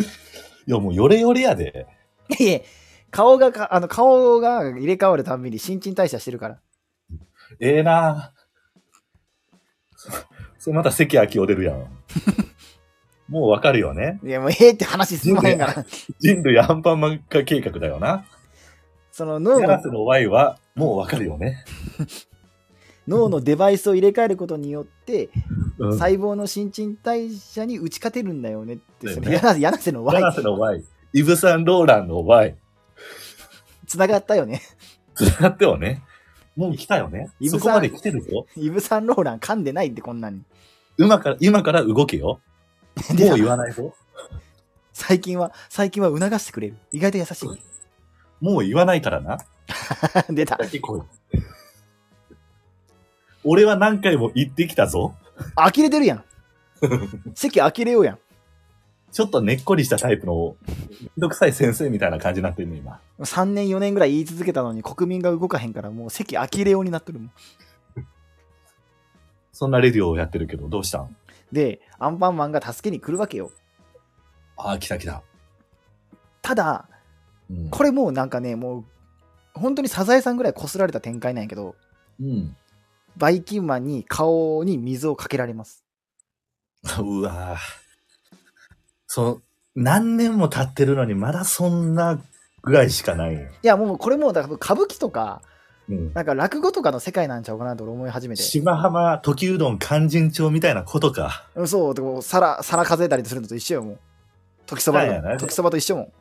[0.67, 1.87] いや、もうヨレヨレやで。
[2.39, 2.63] いえ、
[3.09, 6.59] 顔がか、あの、顔が入れ替わるたんびに新陳代謝してるから。
[7.59, 8.33] ええな
[9.95, 10.11] そ
[10.57, 11.87] それまた関明夫出るやん。
[13.27, 14.19] もうわかるよね。
[14.23, 15.85] いや、もうええって話すまへんから。
[16.19, 18.25] 人類アンパンマン化計画だよな。
[19.11, 21.65] その脳のヤラスの Y はもうわかるよね。
[23.07, 25.29] 脳のデバイスを入れ替えることによって、
[25.77, 25.91] うん。
[25.93, 30.83] 細胞の新陳代謝に打ち勝てるんだよねって、ねその柳柳瀬のヤ Y ラスの Y。
[31.13, 32.55] イブ・サンローランの Y。
[33.87, 34.61] つながったよね。
[35.15, 36.03] つながってはね。
[36.55, 38.45] もう来たよねそこまで来てるぞ。
[38.55, 40.41] イブ・サンローラン噛んでないってこんなに。
[40.97, 42.39] 今から、今から動けよ。
[43.15, 43.93] でもう言わないぞ。
[44.93, 46.77] 最近は、最近は促してくれる。
[46.91, 47.45] 意外と優し
[48.41, 49.35] もう言わないからな。
[49.35, 49.37] い。
[50.33, 50.57] 出た。
[50.57, 51.01] だけ来い。
[53.43, 55.15] 俺は何回も言ってきたぞ。
[55.55, 56.23] 呆れてるやん。
[57.35, 58.19] 席呆れようやん。
[59.11, 60.55] ちょっとねっこりしたタイプの、
[61.01, 62.99] めんどくさい先生みたいな感じになってるね、今。
[63.19, 67.31] 3年4年ぐらい言い続けたのに国民が動かへんからもう席呆れようになってるもん。
[69.51, 71.15] そんなレディオをやってるけど、どうしたん？
[71.51, 73.51] で、アンパンマンが助けに来るわけよ。
[74.57, 75.21] ああ、来た来た。
[76.41, 76.87] ただ、
[77.49, 77.69] うん。
[77.69, 78.85] これもうなんかね、もう、
[79.53, 81.75] 本当にサザエさんぐらい擦られた展開なんやけど、
[82.21, 82.55] うん。
[83.17, 85.83] バイキンマンに顔に水をかけられます。
[86.99, 87.59] うわぁ。
[89.07, 89.41] その、
[89.75, 92.21] 何年も経ってるのに、まだそんな
[92.63, 93.41] ぐらいしかないよ。
[93.41, 95.41] いや、もうこれもうだから歌舞伎とか、
[95.89, 96.13] うん。
[96.13, 98.43] なんか落語とかの世界なんちゃうかなと俺思い始めて。
[98.43, 101.47] 島浜時うどん勧進帳みたいなことか。
[101.55, 103.99] うんそう、でも皿、皿数えたりするのと一緒よ、もう。
[104.65, 105.05] 時そば
[105.37, 106.11] 時そばと一緒もん。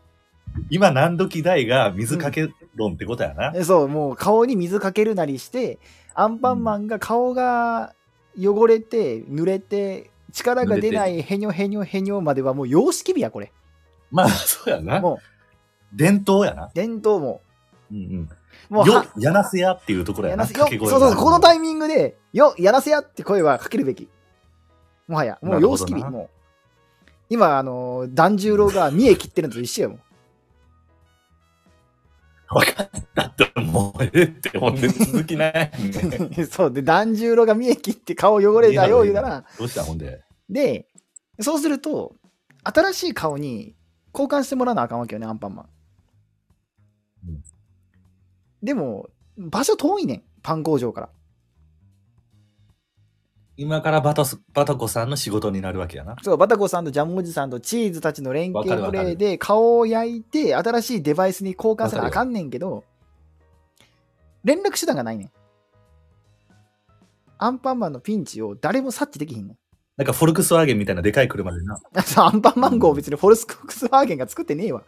[0.70, 3.52] 今何時代が水かけ論ってことやな。
[3.54, 5.78] えそう、もう顔に水かけるなりして、
[6.14, 7.94] アンパンマンが顔が
[8.38, 13.52] 汚れて、濡れて、力が出ないへにょへにょへにょまではもう様式美や、これ。
[14.10, 15.00] まあ、そうやな。
[15.00, 16.70] もう、伝統やな。
[16.74, 17.40] 伝統も。
[17.90, 18.28] うんうん。
[18.68, 20.44] もう、よは、やなせやっていうところやな。
[20.44, 24.08] やそうそうこのタイイミングで、よ、やらせやって声はかけるべき。
[25.08, 26.30] もはや、もう様式美、もう。
[27.28, 30.00] 今、あの、團十郎が見え切ってるのと一緒やもん。
[32.50, 35.72] 分かったって、もうええって、ほんで続きない、ね。
[36.50, 40.22] そう、で、團十郎が見え切って顔汚れたよ、言うたら、どうしたほんで。
[40.48, 40.88] で、
[41.40, 42.16] そうすると、
[42.64, 43.76] 新しい顔に
[44.12, 45.68] 交換してもらわなあかんわけよね、アンパンマン。
[47.28, 47.42] うん
[48.62, 49.08] でも、
[49.38, 51.08] 場所遠いねん、パン工場から。
[53.60, 56.16] 今からバタスバタコさんの仕事になるわけやな。
[56.22, 62.84] そう、バタコさんとジャムおじさんとチーズたちの連携プレイで顔を焼いて、新しいデバイスに交換せなあかんねんけど、
[64.44, 65.30] 連絡手段がないねん。
[67.36, 69.58] アンパンマンのピンチを誰も察知できひんねん。
[69.98, 71.78] なんかフォルクスワーゲンみたいなでかい車でな。
[72.16, 74.84] アンパンマン号別にフォルスクスワーゲンが作ってねえわ。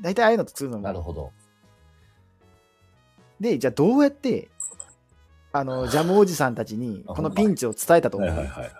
[0.00, 1.02] 大体ああいうのと作るのも。
[1.02, 1.30] ほど。
[3.38, 4.48] で、じゃあどうやって、
[5.54, 8.30] あの、ジャムおじさんたちに、このピンチを伝えたと思う。
[8.30, 8.72] はいはいはい。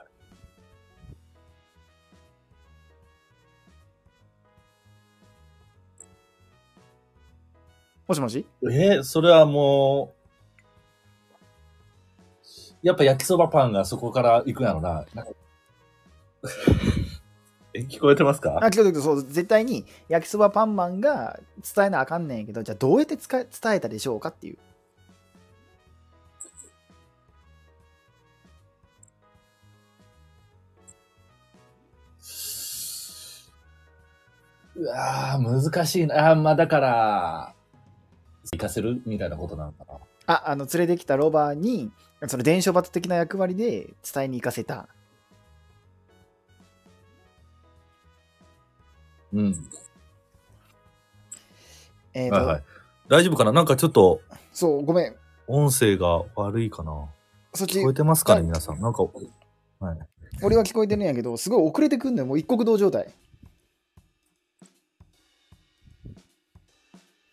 [8.08, 8.46] もしもし？
[8.64, 10.14] えー、それはも
[12.82, 15.04] う、やっぱ焼きそばパンがそこから行くやろな。
[17.74, 18.58] え、聞こえてますか？
[18.62, 21.38] あ、聞こえてそう、絶対に焼きそばパンマンが
[21.74, 24.58] 伝えなあかんねんけど、じゃあどうやって伝えたでしょうかっていう。
[34.82, 36.30] うわー難しいな。
[36.30, 37.54] あーまあだから、
[38.52, 39.98] 行かせるみたいなことなのかな。
[40.26, 41.92] あ、あの、連れてきたロバに、
[42.26, 44.88] その伝承バト的な役割で伝えに行かせた。
[49.32, 49.68] うん。
[52.14, 52.62] えっ、と、はいはい。
[53.08, 53.52] 大丈夫かな？
[53.52, 54.20] なんかちょっと
[54.52, 55.16] そう、ごめん。
[55.46, 57.06] 音声が悪いかな
[57.54, 58.40] そっち聞こえ、てますかね？
[58.40, 58.80] はい皆さん。
[58.80, 59.98] なんか、はい。
[60.42, 62.26] 俺は聞こえてるんやけど、すごい遅れてくんのよ。
[62.26, 63.12] もう一国道状態。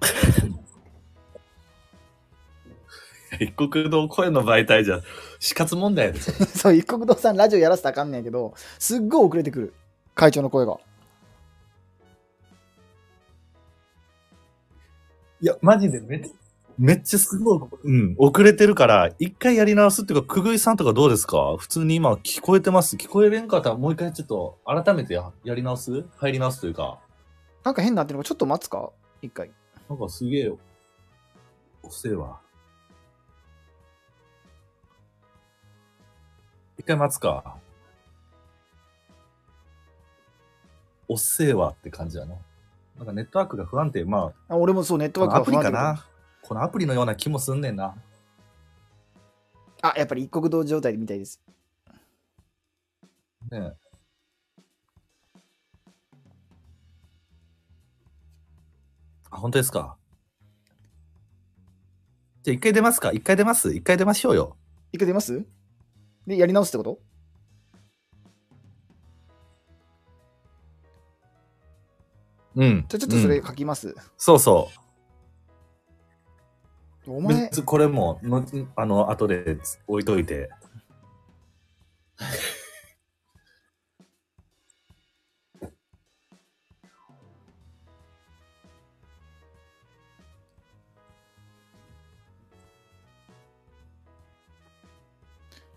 [3.39, 5.01] 一国道声の媒体じゃ
[5.39, 9.73] 死活問題やで、そ れそう、一国道さんラジオやらせたらあかんねんやけど、すっごい遅れてくる。
[10.15, 10.77] 会長の声が。
[15.41, 16.33] いや、マジでめっちゃ、
[16.77, 21.55] めっちゃすごい、うん、遅れてるから、一回やり直すっていうか、くぐいさんとかどうですか？
[21.57, 22.97] 普通に今聞こえてます？
[22.97, 26.03] 聞こえれんかったらもう一回ちょっと改めてややり直す？
[26.17, 26.99] 入り直すというか、
[27.63, 28.89] なんか変なってるのかちょっと待つか？
[29.21, 29.49] 一回。
[29.89, 30.51] なんかすげえ、
[31.81, 32.39] 遅えわ。
[36.77, 37.57] 一回待つか。
[41.07, 42.35] 遅えわって感じだな。
[42.97, 44.05] なんかネットワークが不安定。
[44.05, 46.05] まあ俺もそう、ネットあ、ワークがアプリかな。
[46.43, 47.95] このアプリのような気もすんねんな。
[49.81, 51.41] あ、やっぱり一国道状態みたいです。
[53.49, 53.88] ねえ。
[59.31, 59.97] あ、本当ですか？
[62.43, 63.11] じゃあ一回出ますか？
[63.11, 63.73] 一回出ます？
[63.73, 64.57] 一回出ましょうよ。
[64.91, 65.45] 一回出ます？
[66.25, 66.99] で、やり直すってこと？
[72.55, 72.85] うん。
[72.87, 73.95] じゃあちょっとそれうん書きます。
[74.17, 74.69] そうそ
[77.05, 77.11] う。
[77.11, 80.49] お前、これも、のあの、後で置いといて。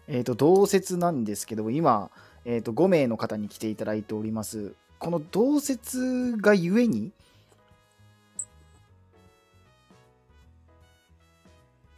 [0.09, 2.11] えっ、と、同説なんですけど、今、
[2.45, 4.75] えっ、と、5名の方に来ていただいております。
[4.99, 7.13] この同説がゆえに、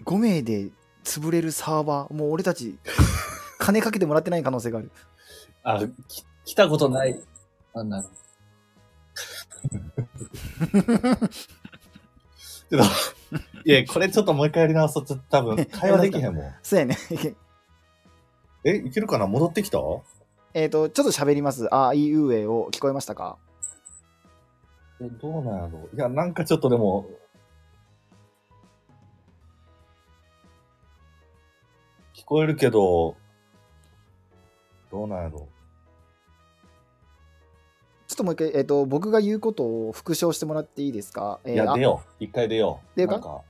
[0.04, 0.70] 5名で
[1.02, 2.78] 潰れるサーバー、もう俺たち、
[3.58, 4.90] 金かけてもらってない可能性がある。
[5.62, 7.20] あ、き来たことない。
[7.72, 8.02] あんな。
[8.02, 12.84] ちょっと、
[13.64, 15.06] いや、これちょっともう一回やり直そう。
[15.06, 16.54] ちょっと多分、会話できへんもん。
[16.62, 16.98] そうやね。
[18.64, 19.26] え、いけるかな？
[19.26, 19.78] 戻ってきた？
[20.54, 21.68] えっと、ちょっと喋ります。
[21.74, 22.68] あいうえを。
[22.72, 23.36] 聞こえましたか？
[25.00, 25.88] えどうなんやろ？
[25.92, 27.06] ういや、なんかちょっとでも、
[32.14, 33.16] 聞こえるけど、
[34.90, 35.48] どうなんやろ？
[38.06, 42.24] ちょっともう一回、えっ、と、僕が言うことを復唱してもらっていいですか、えーいや、あ出よう。
[42.24, 42.96] 一回出よう。
[42.96, 43.42] 出ようか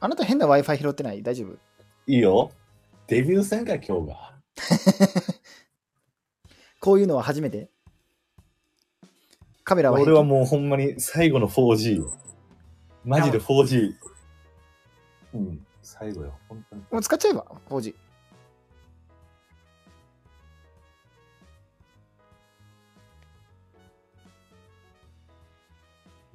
[0.00, 1.22] あなた変な Wi-Fi 拾ってない？
[1.22, 1.58] 大丈夫？
[2.06, 2.52] いいよ。
[3.08, 4.34] デビュー戦か、今日が。
[6.80, 7.70] こういうのは初めて？
[9.64, 12.16] カメラは俺はもうほんまに最後の 4G よ。
[13.04, 13.94] マジで 4G。
[15.34, 16.38] うん、最後よ。
[16.48, 16.82] 本当に。
[16.90, 17.94] もう使っちゃえば、4G。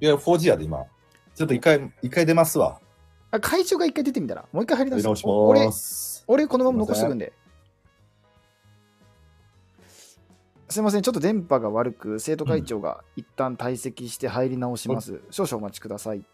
[0.00, 0.84] いや、4G やで、今。
[1.34, 2.80] ちょっと一回、一回出ますわ。
[3.34, 6.22] あ会長が一回出てみたら、もう一回入り直しお俺ま、す。
[6.28, 7.32] 俺このまま残しとくんで。
[10.68, 15.20] すいません、ちょっと電波が悪く、生徒会長が一旦退席して入り直します。
[15.30, 16.24] 少々お待ちください。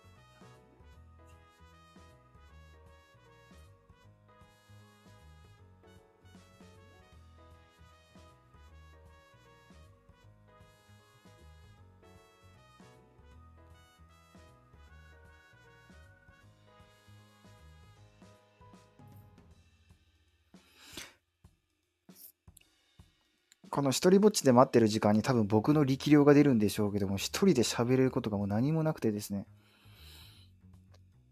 [23.70, 29.46] この一人ぼっちで待ってる時間に多分僕の力量が出るんでしょうけども、一人で喋れることがもう何もなくてですね。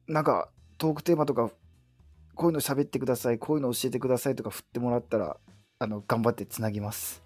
[0.07, 0.49] なんか、
[0.79, 1.51] トークテーマとか、
[2.37, 5.37] こういうの喋ってください、こういうの教えてくださいとか振ってもらったら、
[5.81, 7.25] あの、頑張ってつなぎます。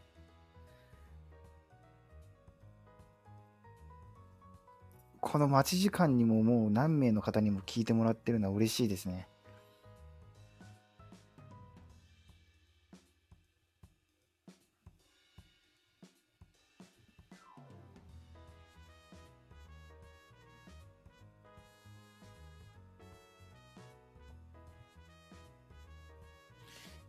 [5.20, 9.29] この待ち時間にももう何名の方にも聞いてもらってるのは嬉しいですね。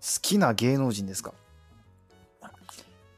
[0.04, 1.34] 好きな芸能人ですか？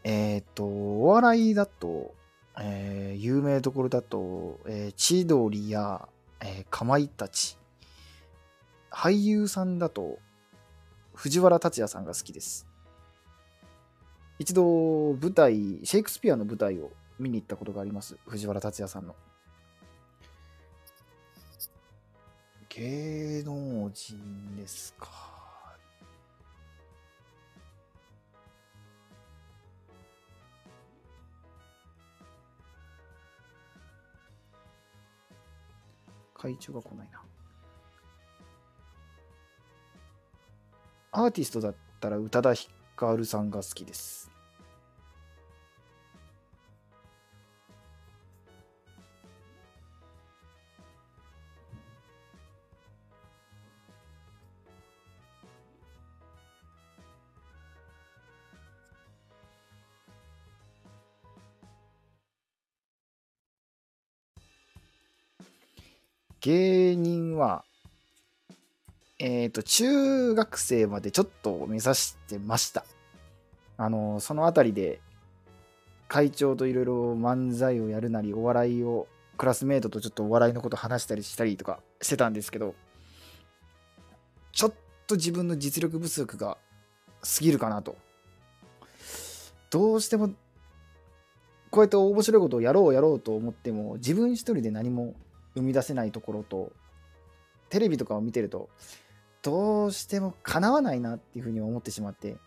[0.03, 2.13] えっ、と、お笑いだと、
[2.59, 6.07] えー有名どころだと、えー千鳥や、
[6.41, 7.57] えーかまいたち。
[8.91, 10.19] 俳優さんだと、
[11.15, 12.67] 藤原竜也さんが好きです。
[14.37, 18.15] 一度、舞台、シェイクスピアの舞台を見に行ったことがあります。
[18.27, 19.15] 藤原竜也さんの。
[22.69, 25.33] 芸能人ですか。
[36.45, 37.23] 会長が来ないな。
[41.11, 44.29] アーティストだったら宇多田ヒカルさんが好きです。
[66.45, 67.65] 芸人は、
[69.17, 72.85] えっ、と、中学生までちょっと目指してました。
[73.77, 75.01] あの、そのあたりで、
[76.07, 82.75] 会長といろいろ漫才をやるなり、お笑いを、クラスメートとちょっとお笑いのこと話したりしたりとかしてたんですけど、
[84.51, 84.73] ちょっ
[85.07, 86.59] と自分の実力不足が
[87.23, 87.97] 過ぎるかなと。
[89.71, 90.29] どうしても、
[91.71, 95.15] こうやって面白いことをやろうやろうと思っても、自分一人で何も
[95.55, 96.71] 生み出せないところと
[97.69, 98.69] テレビとかを見てると
[99.41, 102.37] どうしてもかなわないなっていうふうに思ってしまって。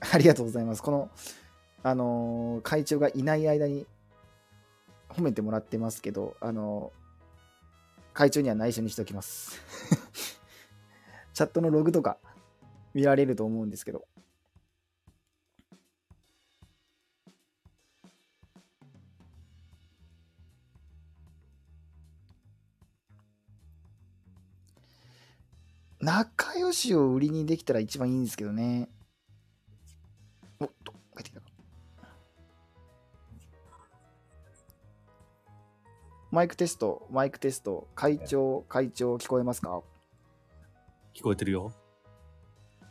[0.12, 0.82] ありがとうございます。
[0.82, 1.10] この
[1.82, 3.86] あのー会長がいない間に
[5.10, 6.98] 褒めてもらってますけどあのー
[8.14, 9.60] 会長には内緒にしておきます。
[11.34, 12.18] チャットのログとか
[12.94, 14.06] 見られると思うんですけど。
[26.00, 28.88] 仲良しを売りにできたら一番いいんですけどね。
[30.60, 31.46] おっと、帰ってきたか。
[36.30, 39.82] マイクテスト、マイクテスト、会長、会長、聞こえますか？
[41.14, 41.72] 聞こえてるよ。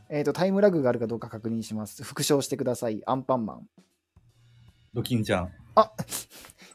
[0.09, 2.03] えっ、と、タイムラグがあるかどうか確認します。
[2.03, 3.03] 復唱してください。
[3.05, 3.69] アンパンマン。
[4.93, 5.53] ドキンちゃん。
[5.75, 5.91] あ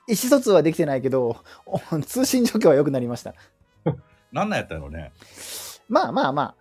[0.06, 3.34] 意思疎通はできてないけど、お通信状況は良くなりました。
[4.32, 5.12] なんなんやったのね。
[5.88, 6.54] まあまあま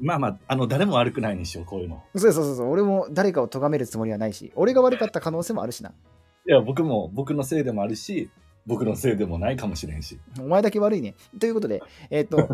[0.00, 2.02] まあまあ、あの、誰も悪くないにしよう、こういうの。
[2.14, 5.90] あ、そうそうそうそう、俺も誰かを咎めるつもりはないし、俺が悪かった可能性もあるしな。
[5.90, 8.30] いや、僕も、僕のせいでもあるし、
[8.66, 10.18] 僕のせいでもないかもしれんし。
[10.40, 11.14] お前だけ悪いね。
[11.38, 12.36] ということで、えっ、と、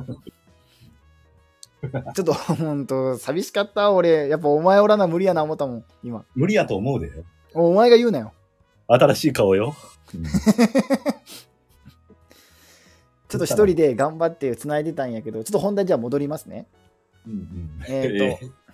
[2.15, 4.29] ちょっと、ほんと、寂しかった、俺。
[4.29, 6.25] やっぱお前おらな無理やな思ったもん、今。
[6.35, 7.11] 無理やと思うで。
[7.55, 8.33] お前が言うなよ。
[8.87, 9.75] 新しい顔よ。
[13.35, 16.67] うんちょっと一人で頑張って繋いでたんやけど、ちょっと本題じゃあ戻りますね。
[17.27, 18.65] うんうんえーと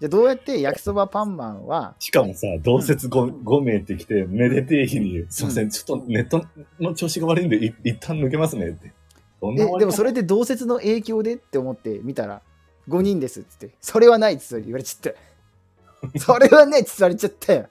[0.00, 6.42] じゃあどうやって焼きそばパンマンは、しかもさ、同説 5, 5名ってきて、めでてえ日に、すいません、ちょっとネット
[6.80, 8.94] の調子が悪いんで、い一旦抜けますねって。
[9.42, 12.40] どんなえ、でもそれで同説の影響でって思って見たら、
[12.88, 16.16] 5人ですっつって、それはないっつって言われちゃった。
[16.18, 17.68] それはねっつって言われちゃったよ。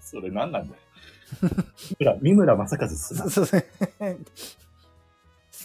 [0.00, 0.82] それ何なんだよ。
[1.40, 3.64] 三村、三村正和すなそうそうそう。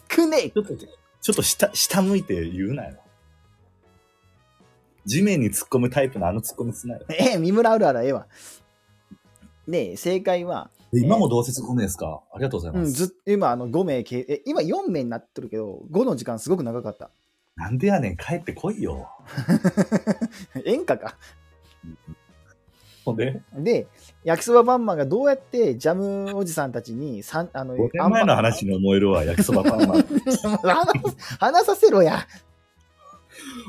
[0.10, 2.98] 少ねえちょっと、ちょっと下、下向いて言うなよ。
[5.06, 7.06] 地面に突っ込むタイプのあの突っ込みすなよ。
[7.10, 8.28] ええ、三村あるあるええわ。
[9.68, 12.22] で、正解は、え今も同説5名ですか？
[12.34, 12.92] ありがとうございうん、ます。
[12.94, 17.10] ずっ今、あの、5名け、え、今4名になってるけど、5の時間すごく長かった。
[17.56, 19.10] なんでやねん、帰ってこいよ。
[20.66, 21.18] 演歌か。
[23.16, 23.88] で、で、
[24.24, 30.04] 焼きそばバンマンがどうやってジャムおじさんたちに、さんあの、5年前の話に思えるわ、焼きそばパンマン。
[30.64, 32.28] 話話させろや。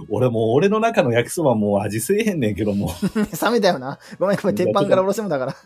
[0.08, 2.90] 俺もう俺の中の焼きそばもう味せえへんねんけども。
[3.42, 3.98] 冷めたよな。
[4.18, 5.56] ごめんごめん、鉄板から下ろしてもだから。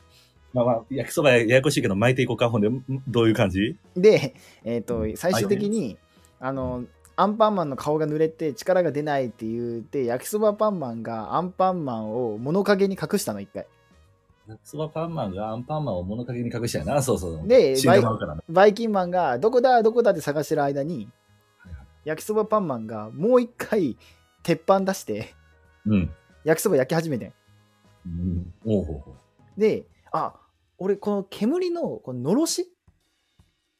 [0.52, 2.50] まあまあ、焼きそばやややこしいけど巻いていこうか。
[2.50, 3.76] ほんで、んどういう感じ？
[3.96, 5.96] で、えっ、と、最終的に、
[6.40, 6.84] あの、
[7.16, 13.66] アンパンマンの顔が濡れて力が出ないって言って、焼きそばパンマンがアンパンマンを物陰に隠したの、一回。
[14.48, 17.02] 焼きそばパンマンがアンパンマンを物陰に隠したよな。
[17.02, 17.46] そうそう。
[17.46, 18.42] で死んでまうからな。
[18.48, 21.08] バイキンマンがどこだどこだって探してる間に
[21.58, 23.96] はいはい焼きそばパンマンがもう一回
[24.42, 25.34] 鉄板出して
[25.86, 26.10] うん。
[26.44, 27.32] 焼きそば焼き始めてん
[28.06, 28.54] うん。
[28.64, 29.10] おうほうほ
[29.56, 29.60] う。
[29.60, 30.34] であ
[30.78, 32.68] 俺この煙のこののろし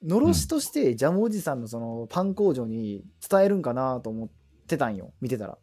[0.03, 4.29] のろしとしてジャムおじさんのそのパン工場に伝えるんかなと思っ
[4.67, 5.59] てたんよ見てたら。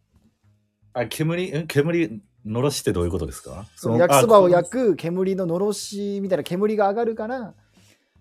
[0.94, 3.66] あ、煙、ん煙、のろしってどういうことですか？
[3.76, 4.52] その焼きそばをく。
[4.52, 7.54] 焼く煙ののろしみたいな煙が上がるから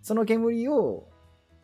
[0.02, 1.08] その煙を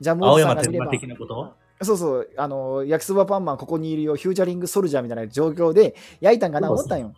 [0.00, 0.90] ジャムおじさんが見れば。
[0.90, 1.56] 的なこと？
[1.82, 7.12] そうそうあの焼きそばパンマンここにいるよフューチャリングソルジャーみたいな状況で焼いたんかな思ったんよ。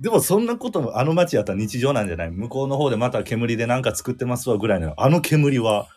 [0.00, 2.30] でもそんなこともあの街やったら日常なんじゃない？
[2.30, 5.88] 向こうの方でまた煙でなんか作ってますわぐらいのあの煙は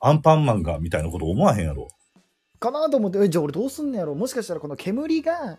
[0.00, 1.88] アンパンマンがみたいなこと思わへんやろ。
[2.58, 5.58] かなと思ってえじゃあ俺どうすんのやろもしかしたらこの煙が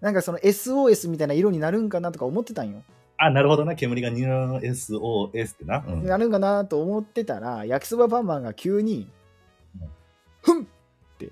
[0.00, 2.82] なんかその SOS みたいな色になるんかなとか思ってたんよ、
[3.18, 3.74] あ、なるほどな。
[3.74, 5.84] 煙がニュー SOS ってな。
[5.86, 6.04] うん。
[6.04, 9.08] なるんかなと思ってたら焼きそばパンマンが急に
[9.80, 9.90] うん
[10.42, 10.66] 「ふん!」っ
[11.18, 11.30] て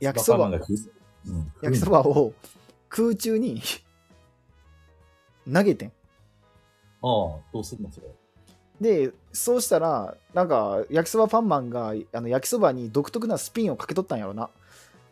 [0.00, 2.34] 焼きそばうん、焼きそばを
[2.90, 3.62] 空中に
[5.50, 5.94] 投げてんああ、
[7.02, 8.08] どうすんのそれ。
[8.80, 14.50] でそうしたらなんか焼きそばパンマンがあの焼きそばに独特なスピンをかけとったんやろな。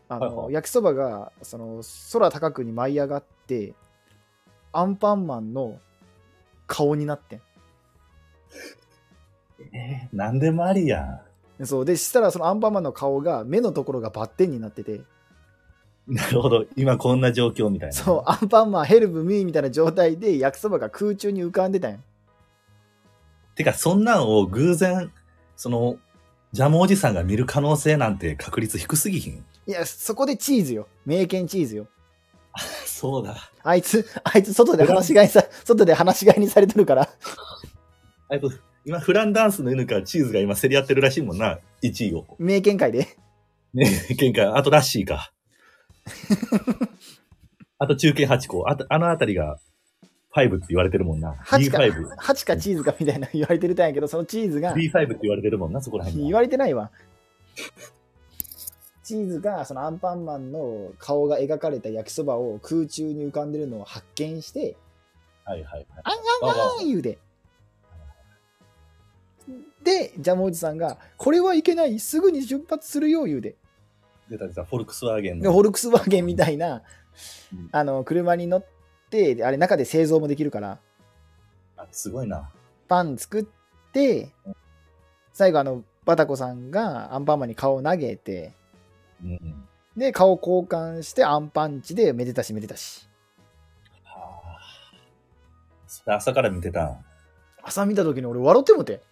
[0.09, 0.55] あの、はいはい。
[0.55, 1.83] 焼きそばがその
[2.13, 3.75] 空高くに舞い上がって
[4.73, 5.79] アンパンマンの
[6.67, 7.41] 顔になってん。
[9.73, 11.21] えー、なんでもありやん。
[11.59, 11.85] でそう。
[11.85, 15.01] でしたらそのアンパンマンの顔が目のところがバッテンになってて。
[16.09, 16.65] なるほど。
[16.77, 17.95] 今こんな状況みたいな。
[17.95, 18.31] そう。
[18.31, 21.99] アンパンマンヘルプミーみたいな状態で焼きそばが空中に浮かんでたんや
[23.65, 25.13] てか、そんなんを偶然、
[25.57, 25.97] その、
[26.53, 29.45] ジャムおじさんが見る可能性なんて確率低すぎひん？
[29.67, 31.87] いやそこでチーズよ名犬チーズよ
[32.85, 33.51] そうだ。
[33.63, 37.09] あいつあいつ外で話し飼いさ外で話し飼いにされてるから
[38.29, 38.53] あと、
[38.85, 41.59] 今、フランダンスの犬かチーズが今競り合ってるらしいもんな。
[41.83, 42.27] 1位を。
[42.39, 43.09] 名犬界で
[43.73, 45.33] ね、喧嘩、あとラッシーか。
[47.79, 48.69] あと中堅8個。
[48.69, 49.59] あと、あのあたりが、
[50.35, 51.35] 5って言われてるもんな。
[51.35, 52.17] 8か B5。
[52.17, 56.37] 8かチーズかみたいな言われてるたんやけどそのチーズが B5 って言われてるもんな、そこら辺言が。
[56.39, 56.91] われてないわ
[59.03, 64.77] チーズがそのアンパンマンの顔が描かれた焼きそばを空中に浮かんでるのを発見して
[65.45, 65.87] はいはいはい。
[66.05, 66.11] あ
[66.47, 67.19] んあんあん言うで
[69.83, 73.57] でジャムおじさんが「これはいけないすぐに出発するよ」言うで
[74.31, 75.53] 出た出た、フォルクスワーゲンでの。
[75.53, 76.83] ホルクスワーゲンみたいな
[77.53, 78.65] うんあの車に乗っ
[79.13, 80.79] てであれ中で製造もできるから
[81.77, 82.49] あすごいな。
[82.89, 83.45] パン作っ
[83.93, 84.31] て
[85.33, 88.55] 最後あのバタコさんがアンパンマンに顔を投げて
[89.23, 89.65] うん。
[89.95, 93.07] で顔交換してアンパンチでめでたしめでたし
[94.05, 94.59] はあ。
[95.87, 97.05] それ朝から見てたん？
[97.63, 99.03] 朝見た時に俺笑ってもて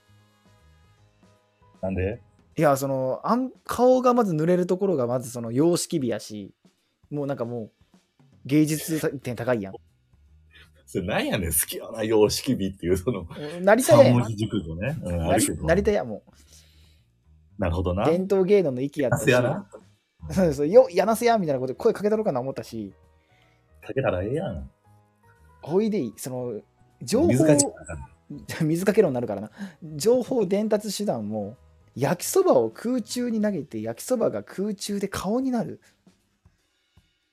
[1.82, 2.20] なんで？
[2.57, 6.53] いやそのあん顔がまず濡れるところがまずその様式美やし
[7.11, 7.70] もうなんかもう
[8.46, 9.74] 芸術点高いやん
[10.93, 13.24] それなんやねん、好きやな、様式美っていう、その、
[13.62, 14.99] なりたいや文字熟語ね。
[15.05, 15.64] うん、あなり。
[15.64, 16.24] なりたいやんも
[17.59, 18.09] なるほどな。
[18.09, 19.26] う伝統芸能の域やったし。
[19.26, 19.70] せやな。
[20.32, 22.93] そうそうよやなせやみたいなことで声かけたろうかな思ったし。
[23.86, 24.68] かけたらええやん。
[25.62, 26.61] ほいでその
[27.03, 27.57] 情報水か
[28.64, 29.51] 水かけろになるからな。
[29.95, 31.57] 情報伝達手段も
[31.95, 35.80] 焼きそばを空中に投げて焼きそばが空中で顔になる。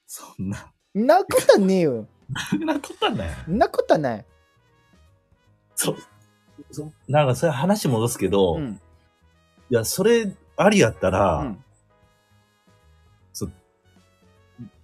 [0.06, 2.08] そんな、なことはねえよ
[2.66, 3.30] なことはない。
[3.48, 4.26] なことはない。
[5.76, 5.98] そう。
[6.72, 8.82] そなんか、それ話戻すけど、いうん。
[9.70, 11.64] や、それ、ありやったら、うん。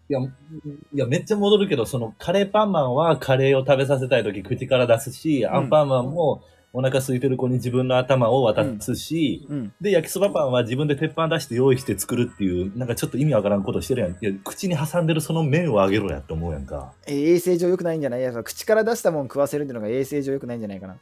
[0.09, 6.43] いや、いや、めっちゃ戻るけど、その、カレーパンマンはカレーを食べさせたいとき口から出すし、アンパンマンも
[6.75, 9.73] お腹空いてる子に自分の頭を渡すし、うん。
[9.79, 14.11] で、焼きそばパンは自分で鉄板出して用意して作るっていう、なんかちょっと意味わからんことしてるやん。
[14.11, 16.91] いや、口に挟んでるその麺をあげろやって思うやんか。
[17.05, 18.21] え衛生上良くないんじゃない？
[18.21, 20.97] いや口から出したもん食わせるっていうのが衛生上良くないんじゃないかな？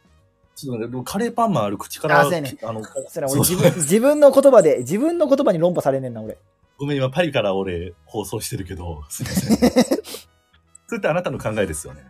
[0.54, 2.54] ちょっとね、カレーパンマンある口から、あそうやね。
[2.62, 6.36] あの、それ俺自分 自分の言葉で自分の言葉に論破されんねんな俺。
[6.78, 9.56] ごめん、今パリから俺放送してるけど、すいません。
[10.86, 12.04] それってあなたの考えですよね。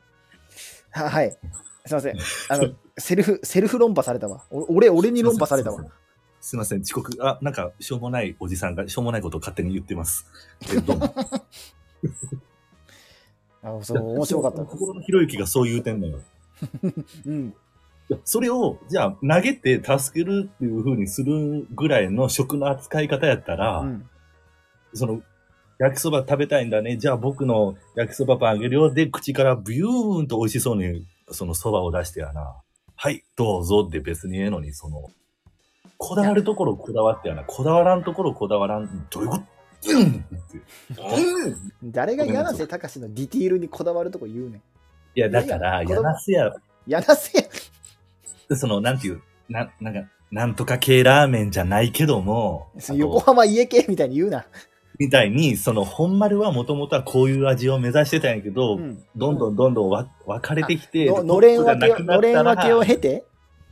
[0.90, 1.36] ははい
[1.84, 2.18] すいません
[2.48, 5.84] あのセルフセルフ論破されたわお俺俺に論破されたわ。
[6.42, 7.16] すいません、遅刻。
[7.24, 10.26] あ、なんか、しょうもないおじさんが、しょうもないことを勝手に言ってます。
[10.74, 11.14] えどうも。
[13.62, 16.18] あそう面白かった心のひろゆきがそう言うてんのよ。
[17.26, 17.54] うん
[18.24, 24.08] それを、じゃあ、投げて助けるっていう風にするぐらいの食の扱い方やったら、うん
[24.94, 25.22] その、
[25.78, 26.96] 焼きそば食べたいんだね。
[26.96, 28.92] じゃあ僕の焼きそばパンあげるよ。
[28.92, 32.56] で、口からビューンと美味しそうにその蕎麦を出してやな、
[32.96, 35.10] はい、どうぞって別にええのに、その、
[35.98, 39.44] こだわるところこだわってやな、こだわらんところこだわらん、どういうこと
[41.82, 44.62] 誰が柳瀬隆のディティールにこだわるとこ言うねん。
[45.14, 46.52] いや、だから、柳瀬屋、
[46.86, 47.48] 柳瀬
[48.48, 48.56] や。
[48.56, 54.46] その、なんていう、な、なんか、なんとか系ラーメンじゃないけども、あ横と浜家系みたいに言うな。
[55.02, 59.02] みたいに、その、本丸はもともとはこういう味を目指してたんやけど、うん。
[59.16, 63.24] どんどんどんどんわ分かれてきて、ののれん分けを、のれん分けを経て、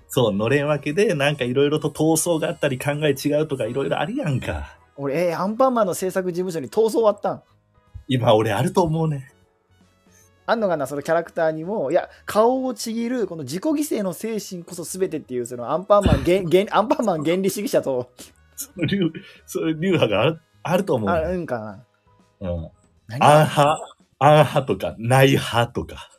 [0.09, 4.76] そう、のれん分けで、なんかいろいろと闘争があったり考え違うとかいろいろあるやんか。
[4.97, 7.43] 俺、えーアンパンマンの制作事務所に闘争あったん？
[8.09, 9.33] 今俺あると思うね。
[10.47, 16.16] あんのかな、そのキャラクターにも、いや、顔をちぎる、この自己犠牲の精神こそ全てっていう、そのアンパンマン
[16.72, 18.11] アンパンマン原理主義者と、
[18.57, 19.12] その流、
[19.47, 21.33] その流派があるあると思うあね。
[21.33, 21.85] るんかな。
[22.41, 22.71] うん。
[23.09, 23.23] 何？
[23.23, 23.81] アン派、
[24.19, 26.11] アン派とか、ない派とか。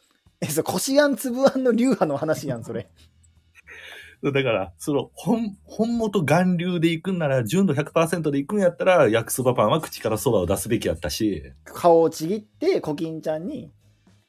[0.42, 2.90] え、そう、こしあんつぶあんの流派の話やん、それ。
[4.24, 13.72] だから、その、本、本元元流で行くんなら、純度100%で行くんやったら、焼きそばパンは口からそばを出すべきやったし、顔をちぎって、コキンちゃんに、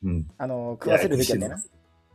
[0.03, 0.29] うん。
[0.39, 1.63] あの、食わせるべきやったよな。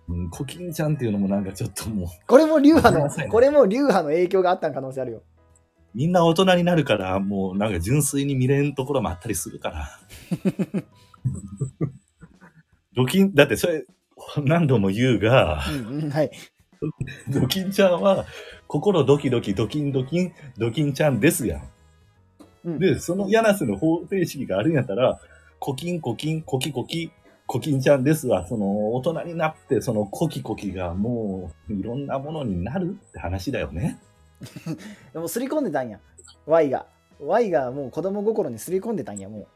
[0.09, 5.23] うん、コキンちゃんっていうのもなんかちょっともう、これも流派のごめんなさい、ねこれも流派の影響があったん可能性あるよ。
[5.97, 9.89] みんな大人になるから、もうなんか純粋に見れんところもあったりするから。
[12.93, 13.83] ドキン、だってそれ、
[14.43, 16.29] 何度も言うが、うんうん、はい。
[17.33, 18.27] ドキンちゃんは、
[18.67, 21.63] 心ドキドキ、ドキンドキン、ドキンちゃんですやん。
[22.65, 25.19] うんで、その柳瀬の方程式があるんやったら、
[25.57, 27.11] コキンコキン、コキコキ、
[27.47, 28.45] コキンちゃんですわ。
[28.45, 33.99] その、大人になって、そのコキコキがもう、いろんなものになるって話だよね。
[35.13, 35.99] でも、すり込んでたんや。
[36.45, 36.87] Y が。
[37.19, 39.47] Y がもう子供心にすり込んでたんや、も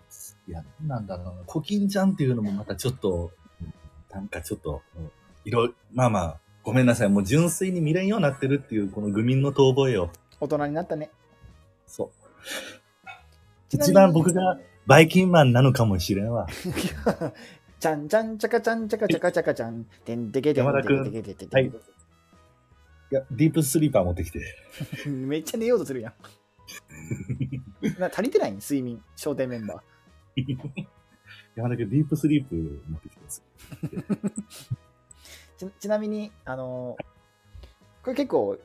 [0.48, 1.32] いや、なんだろうな。
[1.46, 3.74] コキンちゃんっていうのもまたちょっと、うん
[4.10, 5.12] なんかちょっと、うん
[5.46, 7.10] いろまあまあ、ごめんなさい。
[7.10, 10.12] もう純粋に見れんようになってるっていう、この愚民の遠吠えよ。
[10.40, 10.46] う。
[10.46, 11.10] 大人になったね。
[11.88, 12.10] そう。
[13.72, 16.48] 一番僕がバイキンマンなのかもしれんわ。
[17.80, 19.86] ちゃんちゃんちゃかちゃんちゃかちゃかちゃかちゃん。
[20.06, 21.82] てんてけてんてけてけてけては
[23.12, 24.40] いいや、ディープスリーパー持ってきて。
[25.10, 26.14] めっちゃ寝ようとするやん。
[28.00, 28.52] な足りてない？
[28.52, 29.84] ん睡眠、商店メンバ
[31.56, 32.56] 山田君、 ディープスリープ
[32.90, 33.44] 持ってきてます。
[35.58, 35.70] ー。
[35.70, 37.06] ちちなみに、あのー
[38.04, 38.58] これ結構、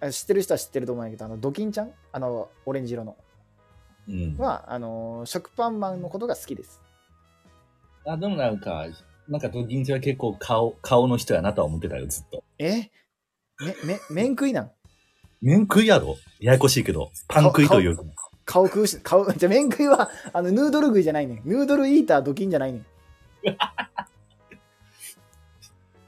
[0.00, 1.92] あ知ってる人は知ってると思うんやけど、あのドキンちゃん？
[2.12, 3.16] あの、オレンジ色の。
[4.08, 4.36] うん。
[4.36, 6.80] は、あのー食パンマンのことが好きです。
[8.04, 8.86] あ、でもなんか、
[9.28, 12.44] なんかドキンちゃんは結構顔、顔の人やなとは思ってたよ、ずっと。
[12.58, 12.90] え？
[13.60, 14.70] め、め、麺食いなん？
[15.40, 16.16] 麺食いやろ？
[16.40, 18.02] ややこしいけど、パン食いというか。
[18.44, 21.42] 顔食うし、顔、 じゃ麺食いは、あの、ヌードル食いじゃないねん。
[21.44, 22.86] ヌードルイータードキンじゃないねん。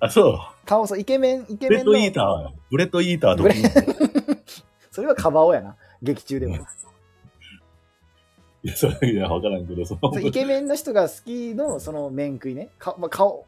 [0.00, 0.38] あ、そう。
[0.64, 2.06] 顔、そう、イケメン、イケブレッドメンの。
[2.06, 3.64] イーター、ブレッドイータードブレキン。
[3.64, 3.68] い
[4.92, 5.76] それはカバオやな。
[6.02, 6.58] 劇中でも。
[8.62, 12.68] や、それいや、わからんけど、そのそうイケメンの人が好きの、その麺食いね。
[12.78, 13.46] かまあ、顔、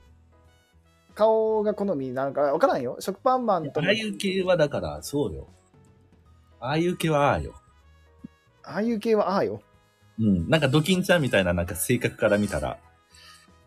[1.20, 2.96] 顔が好みなんか、わからんよ。
[2.98, 5.48] 食パンマンともああいう系はだから、そうよ。
[6.60, 7.52] ああいう系はああよ。
[8.62, 9.60] ああいう系はああよ。
[10.18, 10.48] うん。
[10.48, 12.78] なんかドキンちゃんみたいななんか性格から見たら、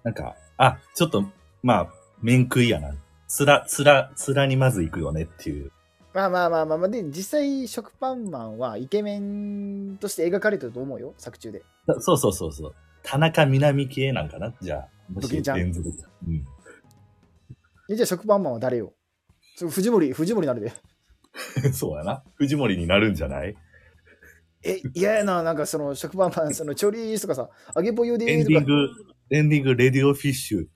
[0.03, 1.25] なんか、あ、ちょっと、
[1.61, 1.87] まあ、
[2.23, 2.95] 面食いやな。
[3.27, 5.71] つら、つら、つらにまず行くよねっていう。
[6.11, 11.61] まあまあまあまあまあ、で、実際、食パンマンはイケメンとして描かれてると思うよ、作中で。
[11.99, 12.75] そうそうそうそう。
[13.03, 14.53] 田中みな実系なんかな？
[14.59, 14.87] じゃあ。
[15.11, 15.91] もしドキンちゃん連続
[16.27, 16.47] うん。
[17.93, 18.93] えじゃあ食パンマンは誰よ？
[19.55, 20.73] そ藤森、藤森なるで。
[21.73, 22.23] そうやな。
[22.35, 23.55] 藤森になるんじゃない？
[24.63, 28.25] え、嫌やな、なんかその食パンマン、 そのチョリースとかさ、揚げぽよで。
[28.31, 28.87] エンディング、
[29.29, 30.67] エンディング RADIO FISH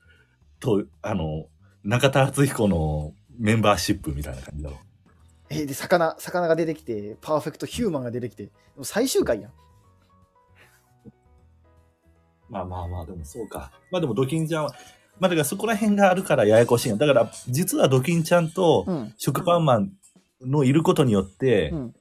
[0.60, 1.46] と、あの、
[1.82, 4.76] 中田敦彦のメンバーシップみたいな感じだろ。
[5.50, 8.44] え、で、魚、魚が出てきて、 PERFECT HUMAN が出てきて、
[8.76, 9.52] もう最終回やん。
[12.50, 13.72] まあまあまあ、でもそうか。
[13.90, 14.74] まあでもドキンちゃんは、
[15.20, 19.14] まあだからそこら辺があるからややこしいだから、実はドキンちゃんとうん。
[19.16, 19.92] 食パンマン
[20.40, 21.94] のいることによって、うん。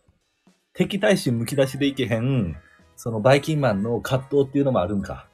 [0.74, 2.56] 敵対心むき出しでいけへん、
[2.96, 5.28] そのバイキンマンの葛藤っていうのもあるんか。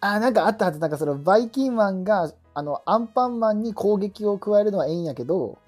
[0.00, 5.58] あ、なんかあったはず、なんかそのバイキンマンが、あの、アンパンマンに攻撃を加えるのはええんやけど、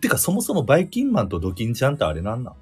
[0.00, 2.54] てかそもそもバイキンマンとドキンちゃんってあれなんなん？
[2.54, 2.58] 好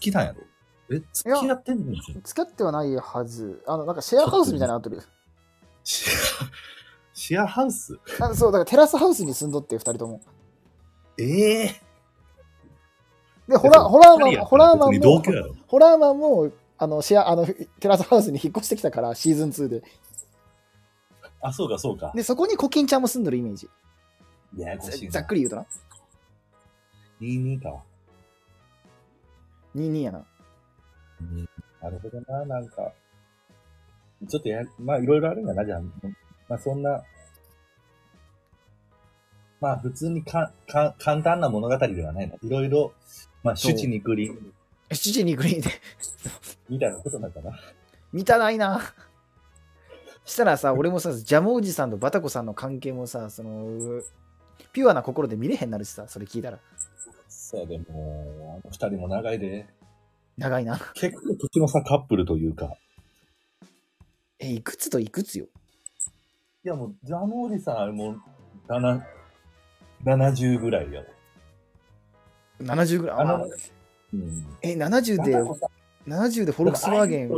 [0.00, 0.96] きなんやろ？
[0.96, 1.94] え、付き合ってんの？
[1.94, 3.62] 付き合ってはないはず。
[3.66, 5.00] あの、なんかシェアハウスみたいなのあってる。
[5.84, 6.50] シェア、
[7.14, 7.98] シェアハウス？
[8.20, 10.20] あそう、だからテラスハウスに住んどって、二人とも。
[11.18, 11.82] ええ
[13.48, 15.22] で、ホラー、ホラーマン、ホラーマンも。
[15.66, 19.82] ホラーマンも、あの、シェア、あの、テラスハウスに引っ越してきたから、シーズン2で。
[21.40, 22.12] あ、そうかそうか。
[22.14, 23.68] で、そこにコキンちゃんも住んでるイメージ。
[24.56, 25.10] ややこしいな。
[25.10, 25.66] ざっくり言うとな。
[27.20, 27.82] 22か。
[29.74, 30.24] 22やな。
[31.20, 31.48] うん
[31.82, 32.92] なるほどな、なんか。
[34.28, 35.82] ちょっとや、まあいろいろあるんだな、じゃあ。
[36.52, 37.02] まあそんな、
[39.58, 42.34] まあ普通にか、か、簡単な物語ではないな。
[42.42, 42.92] いろいろ、
[43.42, 44.32] まあ主治肉林
[44.90, 45.70] 7時にグリーンで
[46.68, 47.58] みたいなことなんかな。
[48.12, 48.82] 見たないな。
[50.26, 54.02] したらさ、 俺もさ、ジャムおじさんとバタコさんの関係もさ、その、
[54.74, 56.58] ピュアな心で見れへんなるしさ、それ聞いたら。
[57.28, 59.66] そうでも、あの二人も長いで。
[60.36, 60.78] 長いな。
[60.92, 62.76] 結構時の差カップルというか。
[64.38, 65.46] え、いくつといくつよ？
[66.64, 68.20] いやもう、ジャムおじさんあれもう、
[68.68, 69.00] 7、
[70.04, 71.06] 70ぐらいやろ。
[72.64, 73.18] ?70 ぐらい？
[73.18, 73.46] あのあ
[74.12, 74.46] うん。
[74.62, 75.34] え、70で、
[76.06, 77.30] 70でフォルクスワーゲン？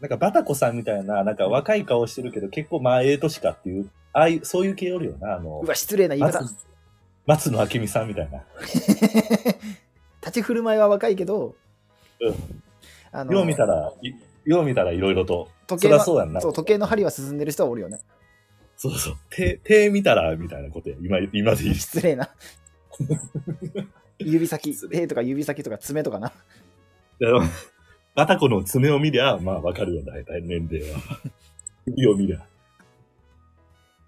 [0.00, 6.40] なんかバタコさんみたいな、なんか若い顔してるけど、結構まあええ年かっていう、ああいう、そういう系おるよな、あのう、わ、失礼な言い方。
[6.42, 6.56] 松
[7.26, 8.42] 松野明美さんみたいな。
[10.20, 11.54] 立ち振る舞いは若いけど、
[12.20, 12.34] うん
[13.12, 14.12] あのよう見たら、い
[14.44, 15.48] よう見たらいろいろと。
[15.68, 16.40] そ時計そうやんな。
[16.40, 18.00] そう時計の針は進んでる人はおるよね。
[18.76, 19.14] そうそう。
[19.30, 20.96] 手、手見たら、みたいなことや。
[21.00, 21.82] 今、今でいいし。
[21.82, 22.30] 失礼な。
[24.18, 26.32] 指先、手とか指先とか爪とかな。
[27.18, 27.42] でも
[28.14, 30.98] バタコの爪を見りゃ、まあわかるよ、大体年齢は。
[31.86, 32.46] 指を見りゃ。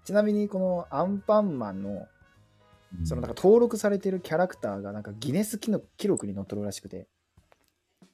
[0.03, 2.07] ちなみにこのアンパンマンの
[3.03, 5.71] そのなんか登録されてるキャラクターがなんかギネス記
[6.07, 7.07] 録に載っとるらしくて、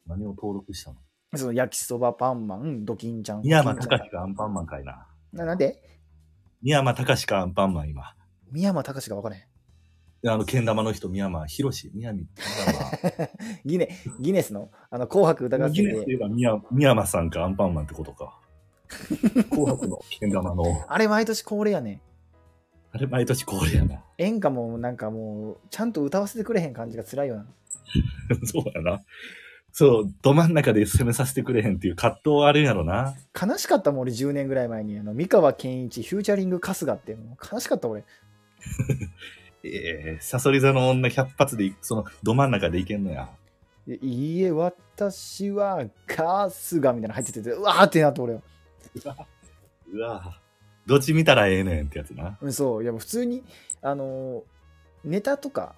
[0.07, 0.97] 何を登録したの？
[1.35, 3.41] その焼きそばパンマン、ドキンちゃん。
[3.41, 5.07] 宮山ドキンちゃん隆かアンパンマンかいな。
[5.31, 5.79] ななんで？
[6.61, 8.15] 宮山隆かアンパンマン今。
[8.51, 9.41] 宮山隆が分からへん。
[10.21, 11.91] であの、けん玉の人、宮山博士。
[11.93, 12.25] 宮山、
[13.63, 14.71] ギネギネスの？
[14.89, 18.39] あの紅白歌合戦で、ギネスといえば宮宮山さんかアンパンマンってことか。
[19.51, 20.63] 紅白のけん玉の。
[20.87, 22.01] あれ毎年恒例やねん。
[22.91, 24.03] あれ、毎年恒例やな。
[24.17, 27.45] 演歌もなんかもう、ちゃんと歌わせてくれへん感じが辛いよな。
[28.43, 28.99] そうやな。
[29.71, 33.15] そう、ど真ん中で攻めさせてくれへんっていう葛藤はあるんやろな。
[33.39, 38.03] 悲しかったもん、俺10年ぐらい前に、あの、三河健一、フューチャリング春日って、もう悲しかった俺。
[39.63, 43.29] ええサソリ座の女100発でい、その、ど真ん中でいけんのや。
[43.87, 48.41] いいいえ、私は春日みたいなの入ってて、うわーってなって俺は。
[49.91, 50.39] うわ
[50.85, 52.37] どっち見たらええねんってやつな。
[52.41, 53.43] うん、そう、いや普通に、
[53.81, 54.41] あのー、
[55.03, 55.75] ネタとか、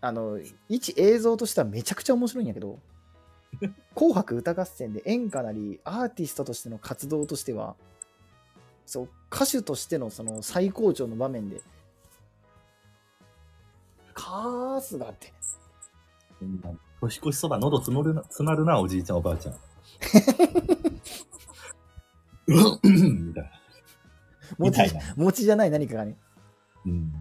[0.00, 2.78] あの、一映像としてはめちゃくちゃ面白いんやけど、
[3.94, 7.76] 紅白歌合戦で演歌なり、アーティストとしての活動としては、
[8.86, 11.60] そう、歌手としてのその最高潮の場面で、
[14.12, 15.32] カースがあって、
[16.42, 16.60] うん
[17.00, 18.14] 年越しそば喉つのる
[18.64, 19.54] な、おじいちゃんおばあちゃん。
[22.46, 23.34] うん
[24.58, 25.00] みたいな。
[25.16, 26.16] 餅じゃない何かがね。
[26.86, 27.12] うん。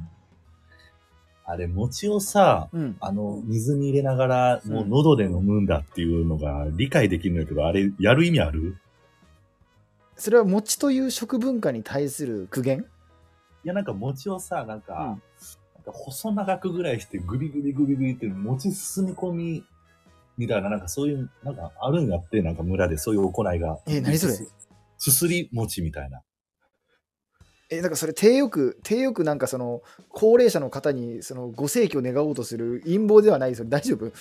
[1.45, 2.97] あれ、餅をさ、うん。
[2.99, 8.77] あの、水に入れながら、もう喉で飲むんだっていうのが理解できるんだけど、あれ、やる意味ある？
[10.15, 12.85] それは餅という食文化に対する苦言？
[13.65, 15.21] いや、なんか餅をさ、なんか、うん
[15.85, 19.63] なんか細長くぐらいして、グビグビグビグビって餅包み込み、
[20.37, 23.77] みたいな、なんかそういう、なんかあるんやって、なんか村でそういう行いが。
[23.85, 24.33] え何それ？
[24.33, 24.49] す
[24.97, 26.21] すすり餅みたいな。
[27.77, 34.11] え、なんかそれ、手よく、手よくなんかその、高齢者の方に、その、ご生去を願おうとする陰謀ではないそれ大丈夫？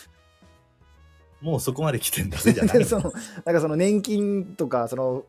[1.41, 3.13] もうそこまで来てんだぜ、じゃない その、
[3.45, 5.25] なんかその年金とか、その、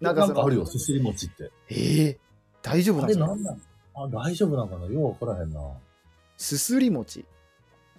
[0.00, 1.50] ななんんかそのかあるよ、すすり餅って。
[1.70, 2.16] えー、
[2.62, 3.56] 大丈夫あなんですか？
[3.94, 4.86] あ、大丈夫なんかな？
[4.86, 5.60] ようわからへんな。
[6.36, 7.24] すすり餅。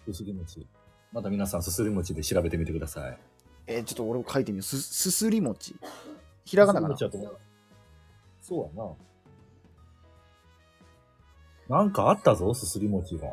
[0.05, 0.65] すすり餅。
[1.11, 3.17] また皆さんすすり餅で調べてみてください。
[3.67, 4.63] えーちょっと俺も書いてみよう。
[4.63, 5.75] すすすり餅。
[6.45, 6.95] ひらがなかな？
[8.43, 8.83] そうや
[11.69, 11.77] な。
[11.77, 13.29] なんかあったぞ、すすり餅が。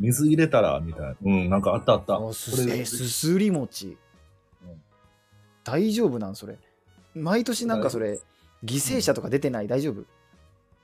[0.00, 1.14] 水入れたら、みたいな。
[1.22, 2.16] うん、なんかあったあった。
[2.16, 3.86] あすえーすすり餅。
[3.86, 3.96] うん
[5.64, 6.58] 大丈夫なんそれ。
[7.14, 8.18] 毎年なんかそれ、
[8.64, 9.68] 犠牲者とか出てない？
[9.68, 10.04] 大丈夫？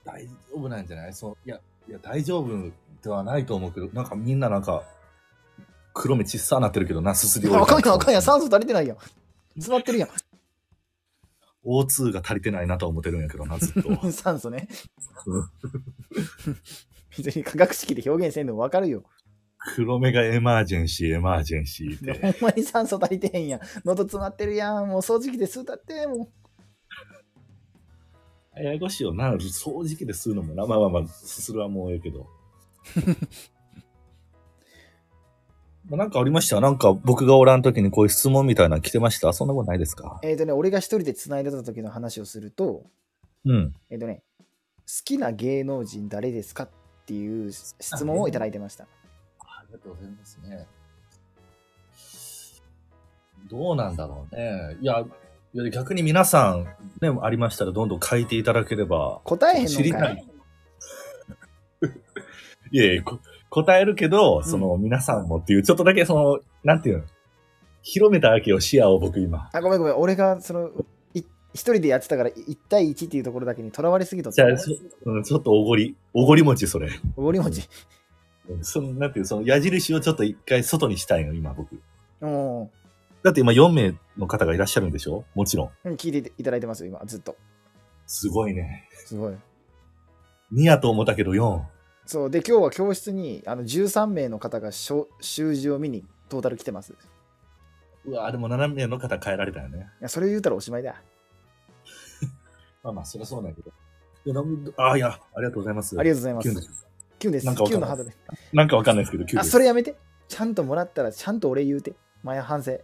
[0.04, 1.12] 大丈夫なんじゃない？
[1.12, 2.70] そう、いや、いや、大丈夫
[3.02, 4.84] ではないと思うけど、なんかみんななんか、
[5.94, 8.98] 黒目ちっさなってるけどな、すすりあかんやんあかんやん、さ酸素足りてないやん。
[9.54, 10.08] 詰まってるやん。
[11.68, 13.90] O2 が足りてないなとは思ってるんやけどな、ずっと。
[14.10, 14.68] 酸素ね
[15.26, 15.44] うん。
[17.22, 19.04] 別に化学式で表現せんの分かるよ。
[19.74, 22.32] 黒目がエマージェンシー、エマージェンシーでって。
[22.40, 23.60] ほんまに酸素足りてへんやん。
[23.84, 24.88] 喉詰まってるやん。
[24.88, 26.30] もう掃除機で吸うたって、も
[28.56, 30.66] ややこしいよな、掃除機で吸うのもな。
[30.66, 32.26] まあまあまあ、すするはもうええけど。
[35.88, 36.60] まあなんかありました？
[36.60, 39.32] なんか僕がおらん時にこういう質問みたいなの来てました？
[39.32, 40.20] そんなことないですか？
[40.22, 40.26] う。
[40.26, 42.84] えっ、とね、俺が一人で繋いでた時の話をすると、
[43.44, 43.74] うん。
[43.90, 44.22] えっ、とね、
[45.04, 46.68] きな芸能人誰ですかっ
[47.06, 48.84] ていう質問をいただいてました。
[49.40, 50.66] ありがとうございますね。
[53.50, 54.76] どうなんだろうね。
[54.80, 55.04] いや、
[55.54, 56.64] いや逆に皆さん、
[57.00, 59.20] ね、ありましたらどんどん書いていただければ。
[59.24, 60.26] 答えへん知りたいのかい。
[62.72, 63.18] いやいや、こ
[63.50, 67.04] 答えるけど、んその、皆さんもっていう、ちょっとだけその、なんていうの、
[67.82, 69.48] 広めたわけよ、視野を僕今。
[69.52, 69.96] あ、ごめんごめん。
[69.96, 70.70] 俺が、その、
[71.14, 71.20] い
[71.54, 74.30] 一人でやってたから、1対1っていうところだけにとらわれすぎと？
[74.30, 76.90] じゃあ、ちょ,、うん、ちょっとおごり、おごり餅それ。
[77.16, 77.68] おごり餅。
[78.62, 81.80] その、なんていう、その矢印をちょっと一回外にしたいの、今僕。
[82.20, 82.68] お
[83.22, 85.24] だって今4名の方がいらっしゃるんでしょ？
[85.34, 85.70] もちろん。
[85.84, 87.36] うん聞いていただいてますよ、今、ずっと。
[88.06, 88.88] すごいね。
[89.06, 89.34] すごい。
[90.52, 91.62] 2やと思ったけど4。
[92.08, 92.30] そう。
[92.30, 95.06] で、今日は教室に、あの、13名の方が習
[95.54, 96.94] 字を見にトータル来てます。
[96.94, 96.94] い
[98.06, 99.90] うわでも7名の方変えられたよね。
[100.00, 101.02] や、それ言うたらおしまいだ。
[102.82, 103.70] まあまあ、そりゃそうなんやけど。
[104.24, 105.98] いやなんあ、いや、ありがとうございます。
[106.00, 106.72] ありがとうございます
[107.18, 107.40] キュンで。
[107.40, 107.46] す。
[107.46, 108.16] なんかわかんない。
[108.54, 109.52] なんかわかんないですけど、キュンあ、です。
[109.52, 109.94] それやめて。
[110.28, 111.94] ちゃんともらったら、ちゃんと俺言うて。
[112.22, 112.78] 前反省。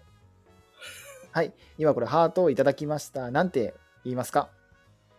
[1.33, 1.55] はい。
[1.79, 3.31] 今これハートをいただきました。
[3.31, 3.73] なんて
[4.05, 4.51] 言いますか？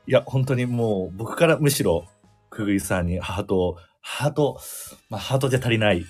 [0.06, 2.08] いや、本当にもう、僕からむしろ、
[2.52, 3.78] くぐいさんにハートを、
[4.08, 4.60] ハート、
[5.10, 6.06] まあ、ハートじゃ足りない。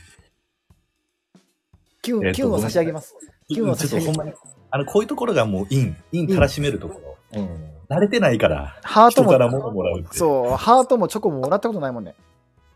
[2.02, 3.16] キュン、えっとキュンを差し上げます。
[3.48, 4.32] キュンを差し上げます
[4.70, 7.41] あの、こういうところがもう、イン、インたらしめるところ。
[7.41, 7.72] うん。
[7.89, 10.18] 慣れてないから、ハートも人か、ら物もらうって。
[10.18, 12.16] そう、ハートもチョコももらったことないもんね。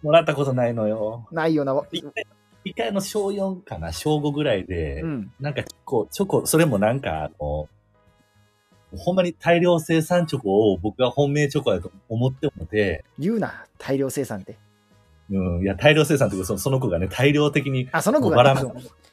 [0.02, 1.28] もらったことないのよ。
[1.32, 1.80] ないよな。
[2.64, 5.32] 一回、の、小4かな、小5ぐらいで、うん。
[5.42, 7.68] なんか、こう、チョコ、それもなんか、あの、
[8.98, 14.58] ほんまに大量生産チョコを僕が本命チョコだと思ってもて、言うな、大量生産って。
[15.32, 18.56] うん、いや、大量生産というか、そのその子がね、大量的に、あ、その子が、ま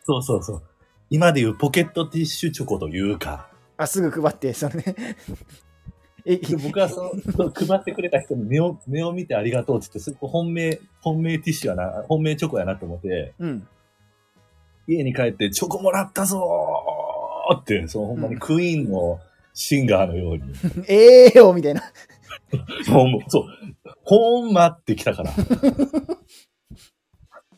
[0.05, 0.63] そうそうそう。
[1.11, 4.85] 今でいうポケットティッシュチョコというか、あ、すぐ配って、そのね。
[6.25, 13.69] え、で僕はその、配ってくれた人に目を、目を見てありがとうって言って、すごく本命、本命ティッシュやな、本命チョコやなと思って、うん。
[14.89, 19.21] 家に帰ってチョコもらったぞーって、そのほんまにクイーンの
[19.55, 20.43] シンガーのように、
[20.89, 21.83] ええよ、みたいな。
[23.29, 23.45] そう、
[24.07, 25.31] ほんまってきたから。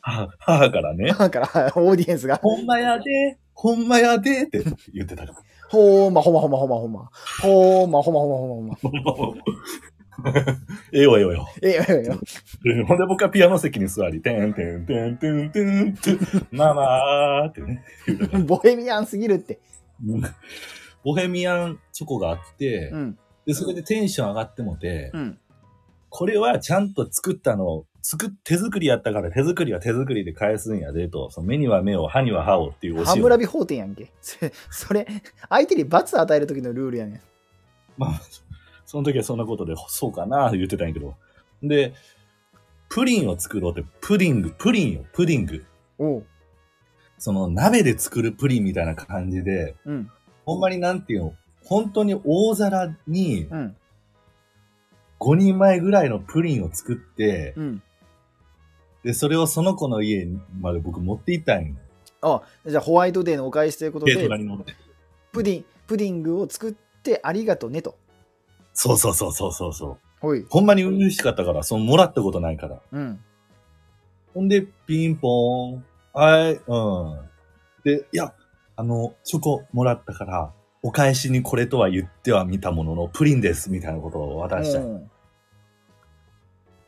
[0.01, 5.39] は 母からね、だから、オーディエンスが、ほんまやで、ほんまやでって言ってたから。
[5.69, 7.09] ほーま、ほまほまほまほま。
[7.43, 9.43] ほーま、ほまほまほまほま。
[10.91, 12.19] ええよええよえええよ、ええよ。
[12.65, 12.85] えよ。
[12.87, 16.19] ほんで僕はピアノ席に座り、てんてんてんてんてんてん、
[16.51, 17.83] ママーってね。
[18.07, 19.59] 言うたからボヘミアンすぎるって。
[20.05, 20.21] う ん
[21.03, 23.19] ボヘミアンチョコがあって、うん。
[23.45, 25.39] で、それでテンション上がってもて、うん。
[26.09, 34.11] これはちゃんと作ったの、作っ、手作りやったから手作りは手作りで返すんやでと、その目には目を、歯には歯をっていう教え法典やんけ。
[34.21, 35.07] それ、それ
[35.49, 37.21] 相手に罰与える時のルールやねん。
[37.97, 38.21] まあ、
[38.85, 41.15] その時はそんなことで、そうかな言ってたんやけど。
[41.61, 41.93] で、
[42.89, 45.65] プリンを作ろうって、プディング、プリンよ、プディング。
[45.99, 46.25] おう。
[47.19, 50.11] その鍋で作るプリンみたいな感じで、うん。
[50.45, 51.33] ほんまになんていうの、
[51.63, 53.75] 本当に大皿にうん。
[55.19, 57.81] 5人前ぐらいのプリンを作って、うん。
[59.03, 60.27] で、それをその子の家
[60.59, 61.75] まで僕持って行ったんよ。
[62.21, 64.75] あ、じゃあホワイトデーのお返しということで軽トラ、に乗って。
[65.31, 67.95] プディン、プディングを作ってありがとうねと。
[68.73, 69.97] そうそうそうそうそうそう。
[70.19, 70.45] ほい。
[70.49, 72.81] ほんまに嬉しかったから、そのもらったことないから。
[72.91, 73.19] うん。
[74.33, 75.85] ほんで、ピンポーン。
[76.13, 76.75] はい、う
[77.15, 77.29] ん。
[77.83, 78.33] で、いや、
[78.75, 84.79] あの、チョコもらったから、お返しにこれとは言ってはみたものの、プリンです、みたいなことを渡した。
[84.79, 85.11] うん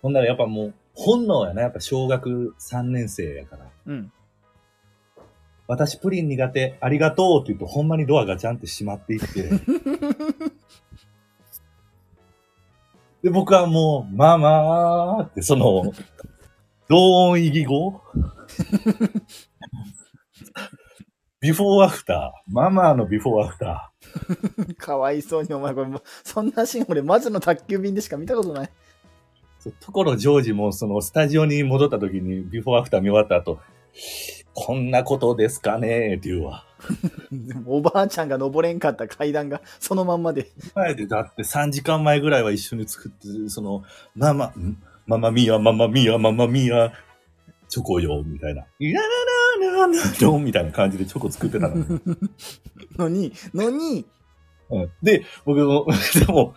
[0.01, 3.67] ほんならやっぱもう、本能やな、やっぱ小学3年生やから。
[3.85, 4.11] うん。
[5.67, 9.43] 私プリン苦手、ありがとうって言うと、ほんまにドアがちゃんって閉まっていって。
[13.21, 15.93] で、僕はもう、ママーって、その、
[16.89, 18.01] 同音異義語
[21.41, 22.53] ビフォーアフター。
[22.53, 23.91] ママーのビフォーアフタ
[24.77, 25.87] かわいそうに、お前、これ
[26.23, 28.69] そんなシーン俺、魔女の宅急便でしか見たことない。
[29.79, 33.59] ところジョージも、その、スタジオに戻った時に、ビフォーアフター見終わった後、
[34.53, 36.63] こんなことですかねって言うわ。
[37.31, 40.51] で もおばあちゃんが登れんかった階段がそのまんまで。
[40.75, 43.83] 前でだって3時間前ぐらいは一緒に作って、その、
[44.15, 44.77] ママ、ん？
[45.07, 46.93] ママミヤ、ママミヤ、ママミヤ、
[47.67, 48.65] チョコよ、みたいな。
[48.79, 49.11] いららら
[49.69, 51.85] なードンみたいな感じでチョコ作ってたの。
[52.97, 54.05] のに、のに、
[54.69, 55.85] うん、で、僕も、
[56.25, 56.55] でも、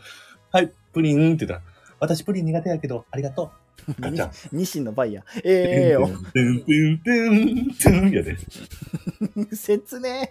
[0.53, 3.53] はい、プリンって言ったら、私プリン苦手やけど、ありがと
[3.89, 3.93] う。
[4.01, 4.31] ガチャ。
[4.53, 5.41] ニシンのバイヤー。
[5.45, 6.07] ええよ。
[6.33, 8.37] てんてんてんてんやで。
[9.53, 10.29] 説明。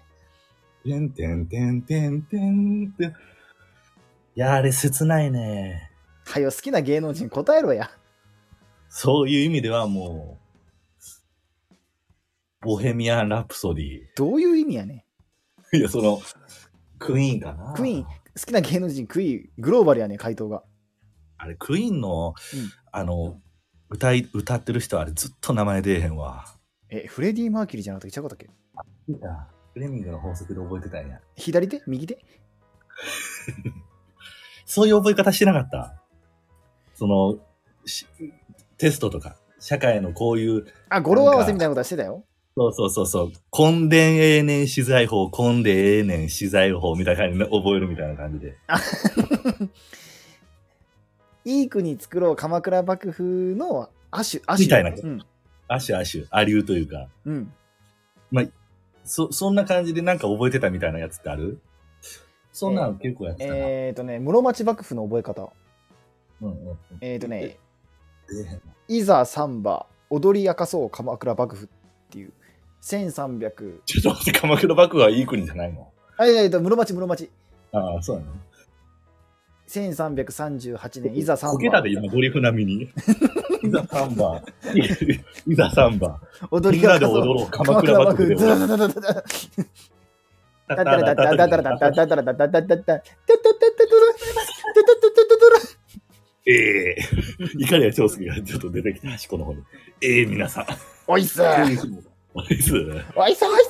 [0.83, 3.09] てんてんてんてんてんてん。
[3.09, 3.13] い
[4.35, 5.91] や、あれ切ないね。
[6.25, 7.91] はよ、好きな芸能人答えろや。
[8.89, 10.42] そういう意味ではもう
[12.63, 14.01] ボヘミアン・ラプソディ。
[14.15, 15.05] どういう意味やね
[15.73, 16.21] いや、その、
[16.99, 17.73] クイーンかな。
[17.73, 18.09] クイーン、好
[18.45, 20.63] きな芸能人クイーン、グローバルやね、回答が。
[21.37, 22.33] あれ、クイーンの、うん、
[22.91, 23.39] あの、
[23.89, 26.45] 歌い、歌ってる人あれずっと名前出えへんわ。
[26.89, 28.49] え、フレディ・マーキュリーじゃなくて、ちゃうかったっけ？
[28.75, 29.15] あ、いい。
[29.73, 31.19] フレミングの法則で覚えてたんや。
[31.35, 31.81] 左手？
[31.87, 32.23] 右手？
[34.65, 36.01] そういう覚え方してなかった。
[36.93, 37.39] その、
[38.77, 40.65] テストとか、社会のこういう。
[40.89, 42.23] あ、語呂合わせみたいなことはしてたよ。
[42.55, 43.31] そうそうそうそう。
[43.51, 48.57] 根田永年資材法、根田永年資材法みたいな感じで覚えるみたいな感じで。
[51.45, 54.65] いい国作ろう鎌倉幕府の亜種、亜種。
[54.65, 54.91] みたいな。
[55.67, 57.07] 亜種、亜種、亜流というか。
[57.25, 57.51] うん。
[58.31, 58.45] まあ、
[59.03, 61.59] そ、そんな感じでなんか覚えてたみたいなやつってある？
[62.51, 63.57] そんなの結構やってたな。
[63.57, 65.49] えー、えー、とね、室町幕府の覚え方。
[66.39, 67.57] うんうん、えっ、とね、
[68.87, 71.69] いざサンバ、踊り明かそう鎌倉幕府っ
[72.11, 72.33] ていう。
[72.83, 73.79] 1300。
[73.85, 75.87] ちょっと待って、鎌倉幕府はいい国じゃないの？
[76.17, 77.29] は、いえいと、室町、室町。
[77.71, 78.39] ああ、そうなの、ね。
[79.69, 81.57] 1338年、いざ3番。
[81.57, 82.89] けたで今、ドリフ並みに。
[83.63, 84.43] いざ三番。
[85.47, 86.19] いざ三番。
[86.51, 88.35] 踊りで踊ろう、鎌倉幕府で。
[88.35, 88.57] だっ
[90.67, 93.03] だだだだだだだ
[96.45, 99.63] ええー、かりや長介がちょっと出てきた、端っこの方に。
[100.01, 100.65] ええー、皆さん。
[101.07, 102.73] おいっすうおいす。
[103.15, 103.67] おいっすおいっ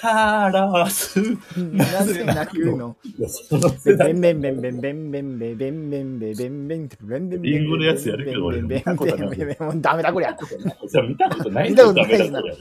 [0.00, 1.20] カラス。
[1.56, 3.22] なぜ泣くのい。
[3.22, 9.28] や、その世代ベンベンベンベンベンベンベンベンベンベンベンベンベンベンベンリンゴのやつやるけど俺ベンベン見たことない。
[9.30, 11.08] ベンベンベンもうダメだこりゃ見たことない。
[11.08, 12.56] 見たことないなダメだこれ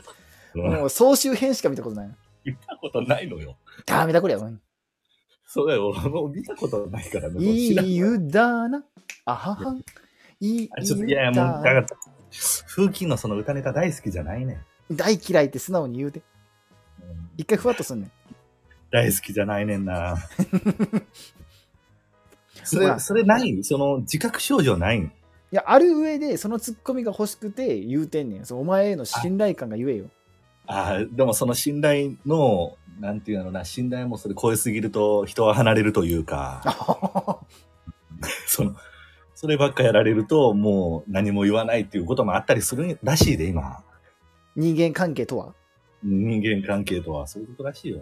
[0.56, 2.10] うんもう総集編しか見たことない
[2.46, 3.28] 見たことない。
[3.28, 3.56] のよ。
[3.86, 4.40] ダメだこりゃ
[5.46, 5.90] そうだよ。
[5.90, 7.06] 俺も見たことない。
[7.06, 7.44] からね。
[7.46, 7.74] い。
[7.74, 8.84] い湯だな
[9.26, 9.76] あはは
[10.40, 10.70] いい。
[10.78, 11.36] あちょっといやい。
[11.36, 11.86] や、もう、だから、
[12.68, 14.96] 風紀のその歌ネタ大好きじゃないねん。
[14.96, 16.22] 大嫌いって素直に言うて。
[17.02, 17.30] うん。
[17.38, 18.12] 一回ふわっとすんねん。
[18.92, 20.18] 大好きじゃないねんな。
[22.64, 23.64] それ、それない？
[23.64, 25.04] その、自覚症状ないん？
[25.06, 25.12] い
[25.52, 28.46] やある上でそのツッコミが欲しくて言うてんねん。
[28.46, 30.10] そうお前への信頼感が言えよ。
[30.66, 37.42] ああ、でもその信頼の、なんていうのな、信頼もそれ超えすぎると人は離れるというか、
[38.46, 38.76] その、
[39.40, 43.84] そればっかやられるともう何も言わないっていうこともあったりするらしいで、今。
[44.56, 45.54] 人間関係とは？
[46.02, 48.02] 人間関係とはそういうことらしいよ。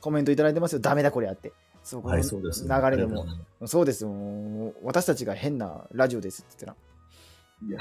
[0.00, 1.52] コメントいただいてますよダメだこれあって
[1.84, 2.64] そうこのはい、そうです。
[2.64, 4.10] 流れでもございまそうですよ
[4.82, 6.80] 私たちが変なラジオですって言って
[7.62, 7.78] すいや、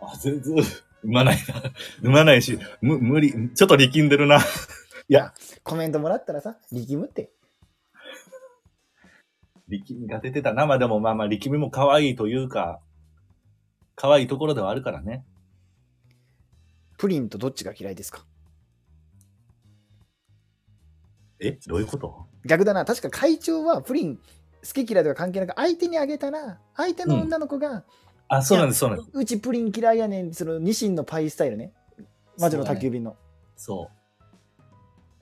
[0.00, 0.56] あ、全然、
[1.02, 1.62] 生まないな。
[2.02, 4.38] 生まないし、む、無理、ちょっと力んでるな。
[4.38, 4.40] い
[5.08, 7.30] や、たコメントもらったらさ力むって
[9.68, 10.66] 力みが出てたな。
[10.66, 12.80] まあでもまあまあ力みも可愛いというか、
[13.94, 15.24] 可愛いところではあるからね。
[16.96, 18.24] プリンとどっちが嫌いですか？
[21.40, 21.52] え？
[21.66, 22.26] どういうこと？
[22.44, 24.22] 逆だな確か会長はプリン好
[24.72, 27.84] き嫌いとか関係なく相手にあげたら相手の女の子が、
[28.28, 29.10] あ、そうなんです、そうなんです。
[29.14, 31.72] うちプリン嫌いやねんそのニシンのパイスタイルね
[32.38, 33.16] 魔女の宅急便の、
[33.56, 34.64] そう。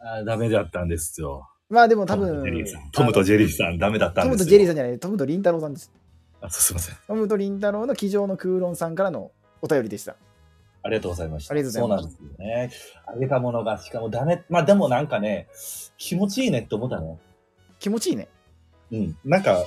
[0.00, 1.48] あダメだったんですよ。
[1.68, 2.44] まあでも多分。
[2.92, 4.46] トムとジェリーさん、ダメだったトムんですよ。
[4.46, 5.92] とジェリーさんじゃないトムとリンタロウさんです
[6.40, 6.96] あ、すいません。
[7.06, 10.16] トムとリンタロウの机上の空論さんからのお便りでした
[10.82, 11.52] ありがとうございました。
[11.52, 12.70] ありがとうございまそうなんですよね。
[13.06, 14.44] あげたものが、しかもダメ。
[14.48, 15.48] まあでもなんかね、
[15.98, 17.18] 気持ちいいねって思ったね。
[17.80, 18.28] 気持ちいいね
[18.92, 19.18] うん。
[19.24, 19.64] なんか、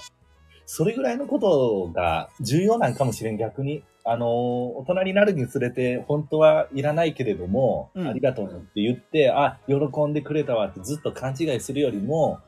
[0.66, 3.84] それぐらいのことが重要なんかもしれん、逆に。
[4.06, 9.76] あのー大人になるにつれて、本当はいらないけれども、うんありがとうって言って、あ、喜
[10.06, 12.40] んでくれたわってずっと勘違いするよりも、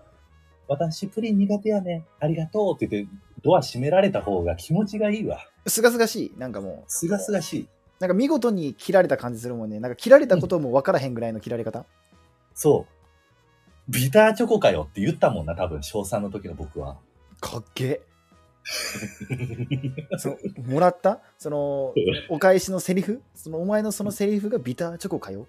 [0.67, 2.05] 私プリン苦手やね。
[2.19, 3.11] ありがとうって言って、
[3.43, 5.39] ドア閉められた方が気持ちがいいわ。
[5.67, 7.67] すがすがしいなんかもうすがすがしい。
[7.99, 11.85] なんか見事に切られた感じするもんねなんか切られたことも分からへんぐらいの切られ方、
[12.55, 13.91] そう。
[13.91, 16.97] ビターチョコかよって言ったもんな、多分、小3の時の僕は。
[17.39, 18.01] かっけえ
[20.17, 20.37] そう
[20.69, 21.19] もらった？
[21.37, 21.93] その
[22.29, 23.21] お返しのセリフ？
[23.33, 24.97] そのお前のそのセリフがビター？
[24.97, 25.47] チョコかよ？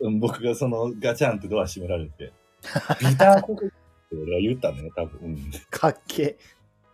[0.00, 2.32] うん僕がそのガチャンってドア閉められて、
[3.00, 3.72] ビターチョコって
[4.12, 5.20] 俺は言ったんだよ、多分。
[5.22, 5.50] うん。
[5.70, 6.36] かっけえ。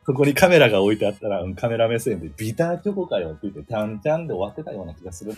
[0.05, 5.37] そこにカメラが置いてあったら、うんカメラ目線で、ビターチョコかよって言って、ちゃんちゃんで終わってたような気がするな。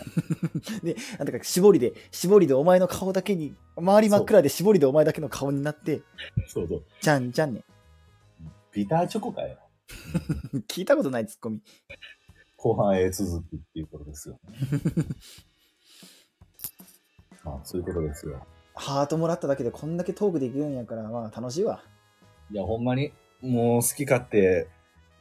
[0.83, 6.01] で なんだか絞りで絞りでお前の顔だけに周り真っ暗で絞りでお前だけの顔になって
[6.47, 6.83] そうそう。
[7.01, 7.63] じゃんじゃんね。
[8.73, 9.57] ビターチョコかよ。
[10.67, 11.61] 聞いたことないツッコミ
[12.57, 14.57] 後半へ続きっていうことですよね。
[17.43, 18.45] まあ、そういうことですよ。
[18.75, 21.83] ハートもらっただけでこんだけトークできるんやからまあ楽しいわ
[22.51, 24.67] いや、ほんまに、もう好き勝手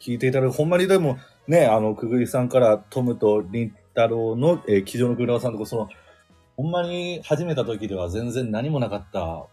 [0.01, 0.53] 聞いていただく。
[0.53, 5.89] ほんまにでも、ね、あの、くぐりさんからトムとりんたろうの、えー、机上の黒田さんとか、その、
[6.57, 9.47] ほんまに始めた時では全然何もなかった、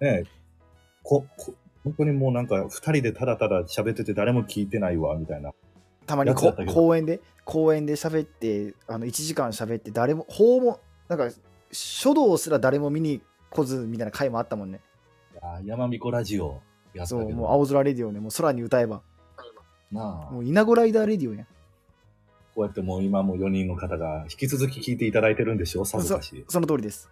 [0.00, 0.24] ね、
[1.02, 1.54] こ、こ
[1.84, 5.52] 本当にもうなんか、二人でただただ喋ってて誰も聞いてないわ、みたいな。
[6.08, 11.28] たまにこ公園で公園で喋ってあの1時間喋って誰も訪問なんか
[11.70, 13.20] 書道すら誰も見に
[13.50, 14.80] 来ずみたいな回もあったもんね
[15.34, 16.62] いやー山彦ラジオ
[16.94, 17.06] や。
[17.06, 19.02] そうもう青空レディオねもう空に歌えば
[19.92, 21.44] なあもう稲子ライダーレディオやん
[22.54, 26.44] こうやってもう今も4人の方が引き続き聞いていただいてるんでしょさぞかし。
[26.48, 27.10] その通りです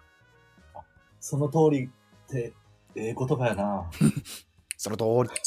[1.20, 1.88] その通りっ
[2.28, 2.54] て、
[2.94, 3.90] ええ言葉やな。
[4.86, 5.40] その通り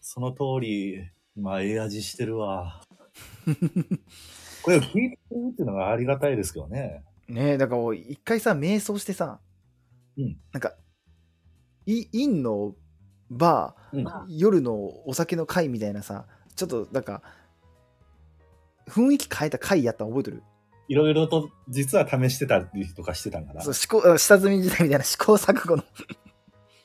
[0.00, 0.98] その通り、
[1.36, 2.82] まあ、ええ味してるわ。
[4.62, 7.02] これを聞いてるっていうのがありがたいですけどね。
[7.28, 9.40] ねえだから一回さ瞑想してさ、
[10.18, 10.74] うんなんか
[11.86, 12.74] いインの
[13.30, 14.06] バうん。
[14.06, 14.74] ー夜の
[15.08, 17.22] お酒の会みたいなさちょっとなんか
[18.86, 20.42] 雰囲気変えた回やったの覚えてる？
[20.88, 23.74] いろいろと実は試してたりとかしてたんかなそう。
[23.74, 25.84] 試行あ下積み時代みたいな試行錯誤の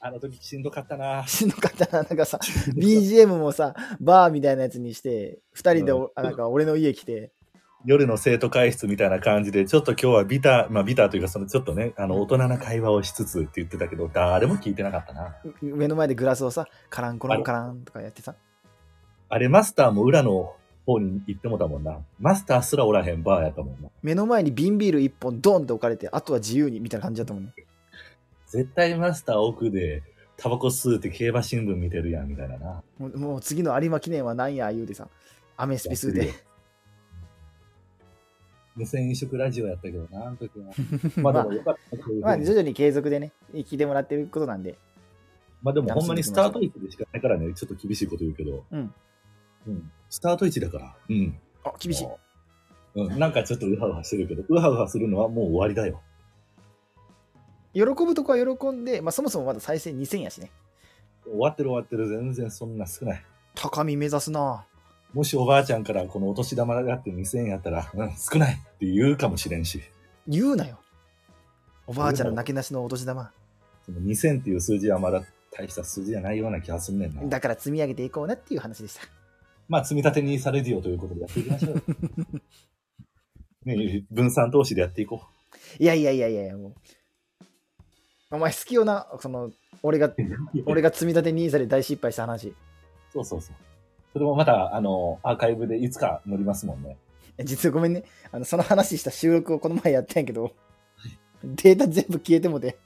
[0.05, 1.25] あの時しんどかったな。
[1.25, 2.37] しんどかったななんかさ
[2.75, 7.31] BGM もさバーみたいなやつにして2人でお、うんあなんか俺の家来て
[7.85, 15.35] 夜の生徒会室みたいな感じで、ちょっと今日はビター、まあビターというか、そのちょっとね、あの、大人な会話をしつつって言ってたけど、誰も聞いてなかったな。
[15.61, 18.35] う目の前でグラスをさカランコロンカランとかやってさ
[19.27, 21.97] あれ、マスターも裏の方に行ってもたもんな。
[22.19, 23.89] マスターすらおらへんバーやったもんな。
[24.01, 27.53] 目の前に瓶ビール1本ドンって置かれてあとは自由にみたいな感じだったもんね
[28.53, 30.03] 絶対マスター奥で、
[30.37, 32.83] タバコ吸うて競馬新聞見てるやん、みたいなな。
[32.99, 35.07] もうもう次の有馬記念は何や言うてさ
[35.57, 36.31] アメスピスで
[38.75, 40.67] 無線飲食ラジオやったけどな、あの時は。
[41.17, 41.97] まあでも よかった。
[41.97, 44.77] そういうふうにまあ徐々に継続でね聞いてもらってることなんで
[45.63, 48.65] まあでもほんまにスタート位置でしかないからね、ちょっと厳しいこと言うけど。
[48.69, 48.93] うん。
[49.67, 49.91] うん。
[50.09, 50.95] スタート位置だから。
[51.09, 51.39] うん。
[51.63, 52.07] あ厳しい
[52.95, 53.17] うん。
[53.17, 56.01] なんかちょっとウハウハしてるけど、ウハウハするのはもう終わりだよ。
[57.73, 60.51] 喜ぶとこは喜んで、まあ、そもそもまだ再生2000やしね
[61.25, 62.07] 終わってる終わってる。
[62.07, 63.25] 全然そんな少ない。
[63.55, 64.65] 高み目指すな
[65.13, 69.81] もしおばあちゃんからこのお年玉があって2000円やったら、うん、少ないって言うかもしれんし。
[70.27, 70.79] 言うなよ
[71.85, 73.31] おばあちゃんのなけなしのお年玉
[73.85, 77.21] その2000っていう数字はまだ大した数字じゃないような気がすんねんな。
[77.23, 79.01] だから積み上げていこうなっていう話でした
[79.69, 81.81] まあ、積み立てにされるよということでやっていきましょうよ。
[83.65, 85.23] ね、分散投資でやっていこ
[85.79, 86.73] いやいやいやいやいやもう
[88.33, 90.15] お前好きよなその俺がう。
[90.65, 92.53] 俺が積み立て NISA で大失敗した話
[93.11, 93.55] そうそうそう。
[94.13, 96.97] それもまた、あの、アーカイブでいつか載りますもんね。
[97.43, 100.51] 実はごめんねあのその話した収録をこの前やったんやけど
[101.43, 102.77] データ全部消えてもて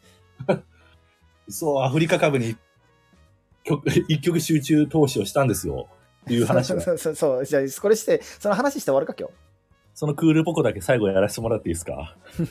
[1.49, 2.55] そう、アフリカ株に
[3.63, 5.87] 曲一曲集中投資をしたんですよ。
[6.25, 6.81] っていう話そうを。
[6.81, 9.29] そうそうじゃあこれしてその話して終わるか今
[9.99, 12.15] そのクールポコだけ最後やらせてもらっていいですか？
[12.37, 12.43] 日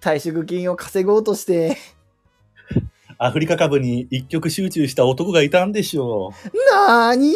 [0.00, 1.76] 退職金を稼ごうとして。
[3.18, 6.32] アフリカ株に一曲集中した男がいたんでしょ
[6.80, 7.34] なーに？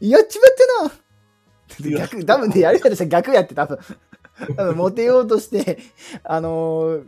[0.00, 1.98] やっちまってな。
[2.08, 3.78] 逆、多分ね、やるやとしたら逆やって、多分。
[4.56, 5.78] 多分モテようとして、
[6.24, 7.04] あのー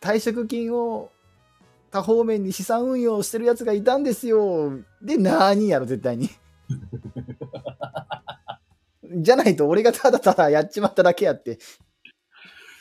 [0.00, 1.10] 退職金を
[1.92, 4.72] 多方面に資産運用してるやつがいたんですよ。
[5.00, 6.28] で、なーにやろ、絶対に。
[9.22, 11.58] じゃないと、俺がただただやっちまっただけやって。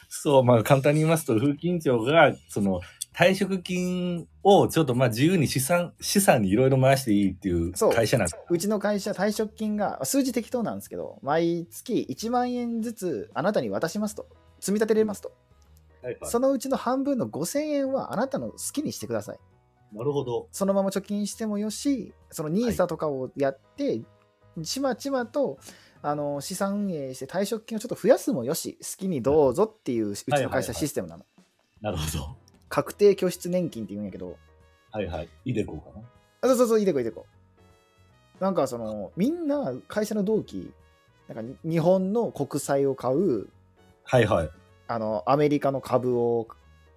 [0.09, 2.81] そう、まあ簡単に言いますと、風金庁が、その、
[3.13, 8.37] 退職金をちょっとまあ自由に資産、資産にいろいろ回していいっていう会社なんです。
[8.49, 14.27] うちの会社、退職金が、数字適当なんですけど、毎月1万円ずつあなたに渡しますと。
[14.59, 15.29] 積み立てれますと。
[15.29, 19.39] はいはいそのうちの半分の5000円はあなたの好きにしてください。
[19.93, 20.47] なるほど。
[20.51, 24.01] そのまま貯金してもよし、その NISA とかをやって、
[24.63, 25.57] ちまちまと
[26.01, 31.25] あの資産運営して退職金をちょっと増やすもよし、好きにどうぞっていううちの会社システムなの。
[31.81, 32.35] なるほど。
[32.69, 34.37] 確定拠出年金って言うんやけど、
[34.91, 35.29] はいはい。
[35.45, 36.01] イデコかな。
[36.41, 37.25] あそうそうそう、いいでこいいでこ。
[38.39, 40.71] なんかその、みんな会社の同期、
[41.27, 43.47] なんか日本の国債を買う、
[44.03, 44.49] はいはい。
[44.87, 46.47] あのアメリカの株を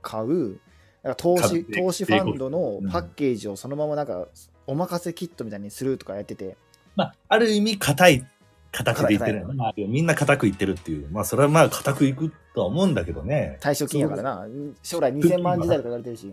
[0.02, 0.60] 買う、
[1.02, 4.28] なんか投資株投資ファンドのうんパッケージをそのままなんか
[4.66, 6.56] お任せキットみたいにするとかやってて、
[6.94, 8.26] まあ、ある意味、硬い
[8.72, 9.54] 形で言ってるよね。
[9.54, 11.08] まあ、みんな硬く言ってるっていう。
[11.10, 13.58] まあ、それはまあ、硬くいくとは思うんだけどね。
[13.60, 14.46] 退職金やからな、
[14.82, 16.32] 将来2000万時代とか言われてるし、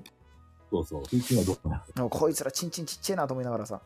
[0.69, 1.03] そうそう。
[1.03, 3.81] 風金はどこだもうこいつらチンチンちっちゃいなと思いながらさ、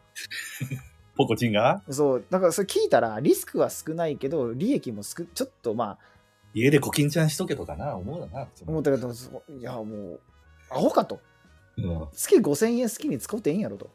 [1.16, 1.82] ポコチンが？
[1.90, 5.98] そう、だからそれ聞いたらリスクは少ないけど、利益も少ちょっとまあ、
[6.54, 8.48] 家でコキンちゃんしとけとかな、思うよな。
[8.68, 10.20] 思ったけど、そういやもう、
[10.70, 11.20] アホかと。
[11.78, 13.90] うん月5000円好きに使うてええんやろと。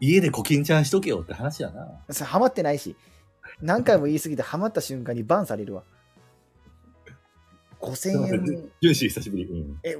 [0.00, 2.00] 家でコキンちゃんしとけよって話やな。
[2.10, 2.96] それハマってないし、
[3.60, 5.82] 何回も言い過ぎてハマった瞬間にバンされるわ。
[7.80, 8.44] 5000円、
[8.80, 9.44] ジュンシー久しぶり。
[9.44, 9.78] うん。
[9.82, 9.96] え、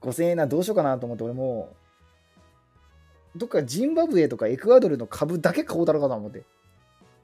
[0.00, 1.74] 5000円な、どうしようかなと思って、俺も
[3.34, 6.44] う、どっかジンバブエとかエクアドルの株だけ買おうたろうかな思って。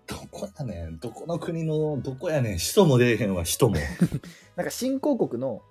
[0.06, 0.98] どこやねん。
[0.98, 2.58] どこの国の、どこやねん。
[2.58, 3.76] 首都も出えへんわ、首都も。
[4.56, 5.62] なんか新興国の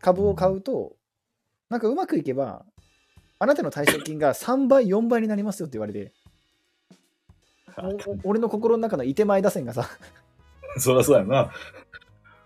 [0.00, 0.96] 株を買うと、
[1.68, 2.64] なんかうまくいけば、
[3.38, 6.12] あなたの退職金が3倍、4倍になりますよって言われて、
[8.24, 9.88] 俺の心の中のいてまい打線がさ、
[10.78, 11.50] そりゃそうやな。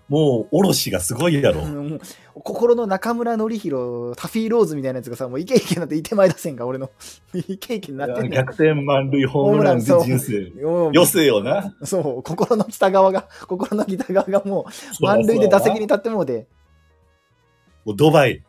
[0.08, 1.62] もう、おろしがすごいやろ。
[2.34, 6.90] 心の中村紀弘、タフィーローズみたいなやつがさ、もうイケイケになっていてまい打線が俺の
[7.32, 10.50] イケイケになってんねん逆転満塁ホームランで人生。
[10.62, 11.74] もう余生よな。
[11.84, 14.66] そう、心の北側が、心の北側がも
[15.00, 16.48] う満塁で打席に立ってもうて、
[17.86, 18.42] もうドバイ。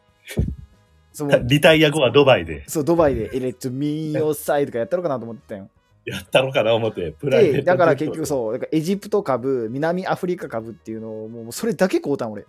[1.14, 2.68] そう、リタイア後はドバイで。
[2.68, 5.70] そうドバイでエレットミーヨサイとかやったのかなと思ってたよ。
[6.06, 7.12] やったのかな思って。
[7.12, 12.46] プライベーで、トだから結局そう、だからエジプト株、南アフリカ株っていうのを、もうそれだけ買うたん、俺。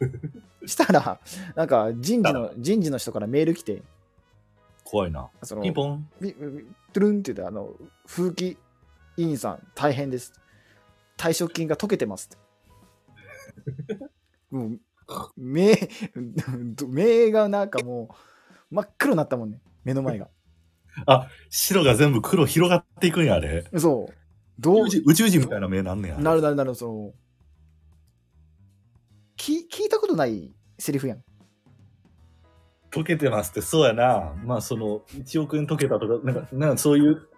[0.66, 1.20] したら、
[1.54, 3.82] なんか人事の、人事の人からメール来て、
[4.84, 5.28] 怖いな。
[5.42, 6.08] その、ピンポン。
[6.20, 7.74] ビトゥルンって言って、あの、
[8.06, 8.56] 風紀
[9.18, 10.32] 委員さん、大変です。
[11.18, 13.98] 退職金が解けてますって。
[14.50, 14.80] もう、
[15.36, 15.76] 目、
[16.88, 18.08] 目がなんかも
[18.70, 20.28] う、真っ黒になったもんね、目の前が。
[21.50, 23.64] 白が全部黒広がっていくんや、あれ。
[23.78, 24.14] そう。
[24.58, 24.86] どう？
[24.86, 26.18] 宇宙宇宙人みたいな目なんねや。
[26.18, 27.18] なるなるなる、そう。
[29.36, 31.22] 聞聞いたことないセリフやん。
[32.90, 34.34] 溶けてますって、そうやな。
[34.44, 37.28] まあ、その、1億円溶けたとか、なんか、なんかそういう、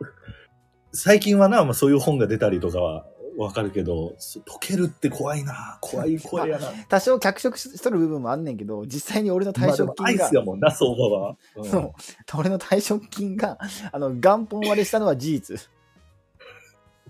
[0.93, 3.05] 最近はな、まあそういう本が出たりとかは
[3.41, 5.79] わかるけど、そ溶けるって怖いな。
[5.81, 6.71] 怖い 声やな。
[6.89, 11.37] 多少脚色しとる部分もあんねんけど、実際に俺の退職金がアイス、やもんな、相場は。
[11.57, 11.93] うんそう、
[12.39, 13.59] 俺の退職金が、
[13.93, 15.71] あの、元本割れしたのは事実。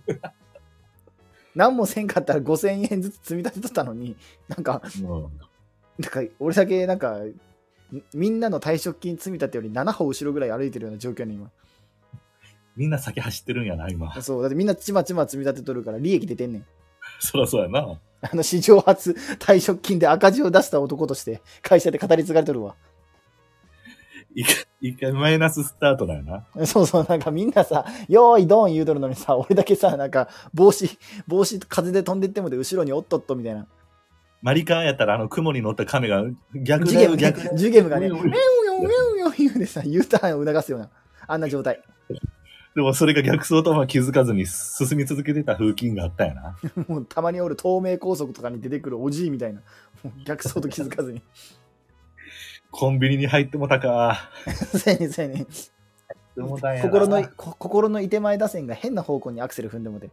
[1.56, 4.16] 何もせんかったら5000円ずつ積み立てとったのに、
[4.46, 5.28] なんか、うん
[5.98, 7.18] なんか俺だけなんか、
[7.90, 11.50] みみんなの退職金積み立てより7歩後ろぐらい歩いてるような状況に今。
[12.76, 14.14] みんな先走ってるんやな、今。
[14.22, 16.66] そう、だってみんなちまちま積み立てとるから利益出てんねん。
[17.20, 17.98] そらそうやな。
[18.22, 22.74] あの、史上初退職金で赤字を出した男として会社で語り継がれとるわ。
[24.34, 26.46] 一回一回マイナススタートだよな。
[26.66, 30.88] そうそう、なんかみんなさ、よーいドン言うとるのにさ、俺だけさ、なんか帽子、
[31.26, 33.66] 帽子風で飛んでってもで後ろにおっとっとみたいな。
[34.42, 37.56] マリカーやったらあの雲に乗った亀が逆だよ、ジュゲムね逆。
[37.56, 38.34] ジュゲムがね、ウェウェンンウ
[38.66, 40.90] ヨン、ウェンウヨン言うでさ、U ターンを促すような、
[41.26, 41.82] あんな状態。
[42.74, 46.56] でもそれが逆走とは気づかずに進み続けてた風景があったんやな。
[46.86, 49.60] もうたまにおる東名高速とかに出てくるおじいみたいな。
[50.04, 51.22] もう逆走と気づかずに。
[52.70, 54.30] コンビニに入ってもたか。
[54.46, 60.10] せやねんせや心の、こ心のいてまい打線が変な方向にアクセル踏んでもて。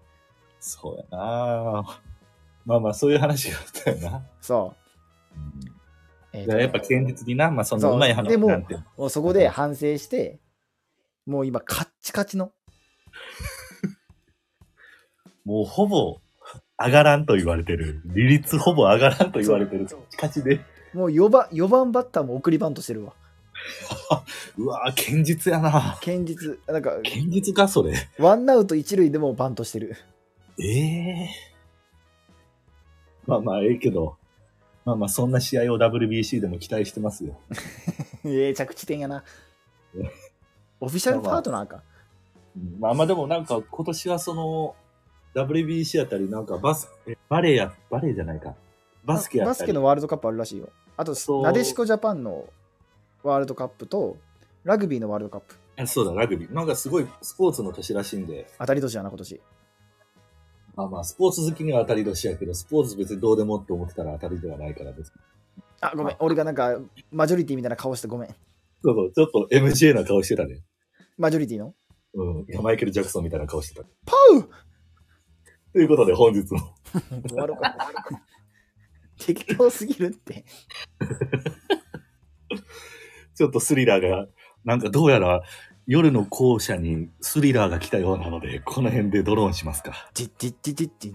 [0.59, 1.99] そうやな。
[2.65, 4.25] まあまあ、そういう話があったよな。
[4.41, 4.87] そう。
[6.33, 8.75] えーとだからやっぱ堅実にな、まあそんなそううまい話でもなんて。
[8.97, 10.39] もうそこで反省して、
[11.27, 12.53] もう今カッチカチの、
[15.43, 16.19] もうほぼ
[16.79, 18.01] 上がらんと言われてる。
[18.05, 19.87] 利率ほぼ上がらんと言われてる。
[20.13, 20.61] 勝ちで。
[20.93, 23.13] もう4番 ,4 番バッターも送りバントしてるわ。
[24.57, 25.97] うわぁ、堅実やな。
[26.01, 26.59] 堅実。
[26.67, 27.93] なんか、堅実か、それ。
[28.17, 29.95] ワンアウト一塁でもバントしてる。
[30.59, 31.29] ええ
[33.25, 34.17] まあまあ、ええけど。
[34.85, 37.37] まあまあ、そんな試合を WBC でも期待してますよ。
[38.23, 39.23] ええ着地点やな。
[40.79, 41.77] オフィシャルパートナーか。
[41.77, 41.81] うん
[42.79, 44.75] まあまあでもなんか今年はその
[45.35, 48.55] WBC あたりなんかバス、えバレーや、バレーじゃないか。
[49.05, 49.59] バスケやったり。
[49.59, 50.69] バスケのワールドカップあるらしいよ。
[50.95, 51.13] あと
[51.43, 52.45] なでしこジャパンの
[53.21, 54.17] ワールドカップと、
[54.63, 55.55] ラグビーのワールドカップ。
[55.79, 56.53] あそうだ、ラグビー。
[56.53, 59.41] なんかすごいスポーツの年らしいんで、当たり年やな、今年。
[60.75, 65.13] まあまあ、スポーツ好きには当たり年やけど、スポーツ別にどうでもって思ってたら当たりではないから別に。
[65.81, 66.15] あ、ごめん。
[66.19, 66.79] 俺がなんか、
[67.11, 68.35] マジョリティみたいな顔してごめん。
[68.83, 70.63] そうそう、ちょっと MJ な顔してたね。
[71.17, 71.73] マジョリティの？
[72.13, 72.45] うん。
[72.49, 73.83] いやマイケル・ジャクソンみたいな顔してた。
[74.05, 74.49] パウ
[75.73, 76.75] ということで本日も。
[77.27, 77.75] 終わろうか。
[79.19, 80.45] 適当すぎるって。
[83.35, 84.27] ちょっとスリラーが、
[84.63, 85.41] なんかどうやら
[85.85, 90.09] 夜の校舎にスリラーが来たようなので、この辺でドローンしますか。
[90.13, 91.13] じっじっじっじっじっ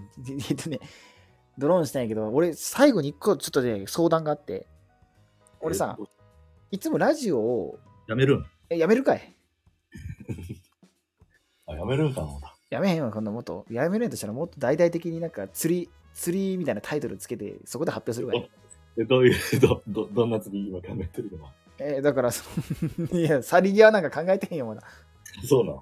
[0.49, 0.79] えっとね、
[1.57, 4.67] ドローンしたんやけど、俺、最後に一個ちょっとね、相談があって、
[5.59, 6.03] 俺さ、え
[6.73, 7.77] いつもラジオを、
[8.07, 8.45] やめるん？
[8.71, 9.31] え、やめるかい？
[11.69, 12.27] あ、やめるんかな
[12.71, 13.63] やめへんわ、こんなもっと。
[13.69, 18.47] やめるんやとしたら、もっと大々的になんか釣り、釣りみたいなタイトルつけて、そこで発表するわよ。
[18.97, 21.47] え、どういう、 ど、ど、どんな次今考えてるの？
[21.77, 22.43] えーだからそ
[22.97, 24.81] の、 いや、去り際なんか考えてへんよ、まだ。
[25.47, 25.79] そうなん。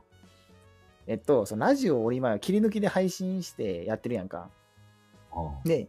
[1.07, 4.49] えっと、そのラジオを俺今、切り抜きで配信してやってるやんか。
[5.31, 5.87] あで、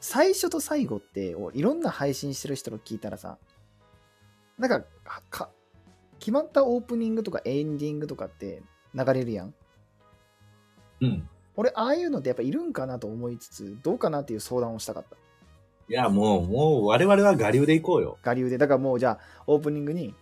[0.00, 3.36] 最初と最後って、おいろんな配信してる人の聞いたらさ、
[4.58, 5.50] なんかはか、
[6.18, 8.62] 決まったオープニングとかエンディングとかって
[8.94, 9.54] 流れるやん？
[11.00, 11.28] うん。
[11.56, 15.16] 俺、ああいうのってやっぱいるんかなと思いつつ、どうかなっていう相談をしたかった。
[15.88, 18.18] いや、もう、もう、我々は我流で行こうよ。
[18.24, 18.58] 我流で。
[18.58, 20.14] だからもうじゃあ、オープニングに、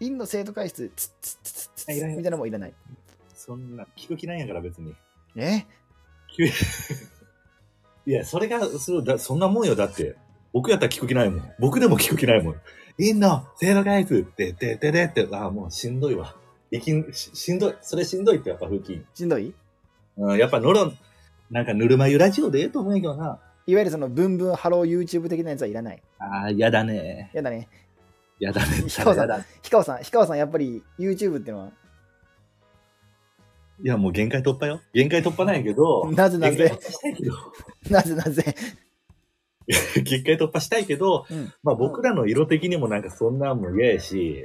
[0.00, 2.74] 院の生徒会室、つっつっつっつみたいなのもいらない。
[3.34, 4.94] そんな、聞く気ないんやから別に。
[5.36, 5.66] え？
[8.06, 9.76] いや、それが、そそんなもんよ。
[9.76, 10.16] だって、
[10.52, 11.52] 僕やったら聞く気ないもん。
[11.60, 12.60] 僕でも聞く気ないもん。
[12.98, 16.36] いんの、セールガイズって、てててって、ああ、もうしんどいわ。
[16.70, 17.74] いきんししんどい。
[17.80, 19.04] それしんどいってやっぱ風紀。
[19.14, 19.54] しんどい？
[20.16, 20.92] うん、やっぱのろ、
[21.50, 23.38] なんかぬるま湯ラジオでええと思うんやけどな。
[23.66, 26.02] いわゆるその、ブンブンハロー YouTube 的なやつはいらない。
[26.18, 27.30] ああ、やだね。
[27.32, 27.68] やだね。
[28.40, 28.66] やだね。
[28.80, 31.72] 氷川さん氷川さん、氷川さん、やっぱり YouTube ってのは、
[33.82, 34.80] や、もう限界突破よ。
[34.92, 36.10] 限界突破なんやけど。
[36.12, 36.78] なぜなぜ？
[37.90, 38.54] なぜなぜ？
[40.02, 41.52] 限界突破したいけど、うん。
[41.62, 44.44] まあ僕らの色的にもなんかそんなんも嫌やし、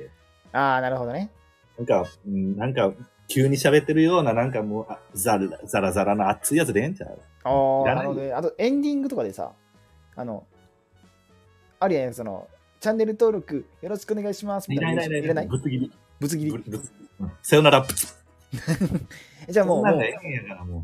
[0.54, 1.30] ああ、なるほどね。
[1.78, 2.94] なんか、うんなんか、
[3.28, 7.20] 急に喋ってるような、なんかもう、あザラザラザラな熱いやつでええんちゃう？
[7.44, 8.32] ああ、なるほどね。
[8.32, 9.52] あと、エンディングとかでさ、
[10.16, 10.46] あの、
[11.80, 12.48] あるやん、その、
[12.80, 15.04] チャンネル登録よろしくお願いしますみたいな。
[15.04, 15.92] いらないぶつ切り。
[16.20, 16.64] ぶつ切り。
[17.42, 17.86] さよなら。
[19.50, 20.84] じゃあもう、も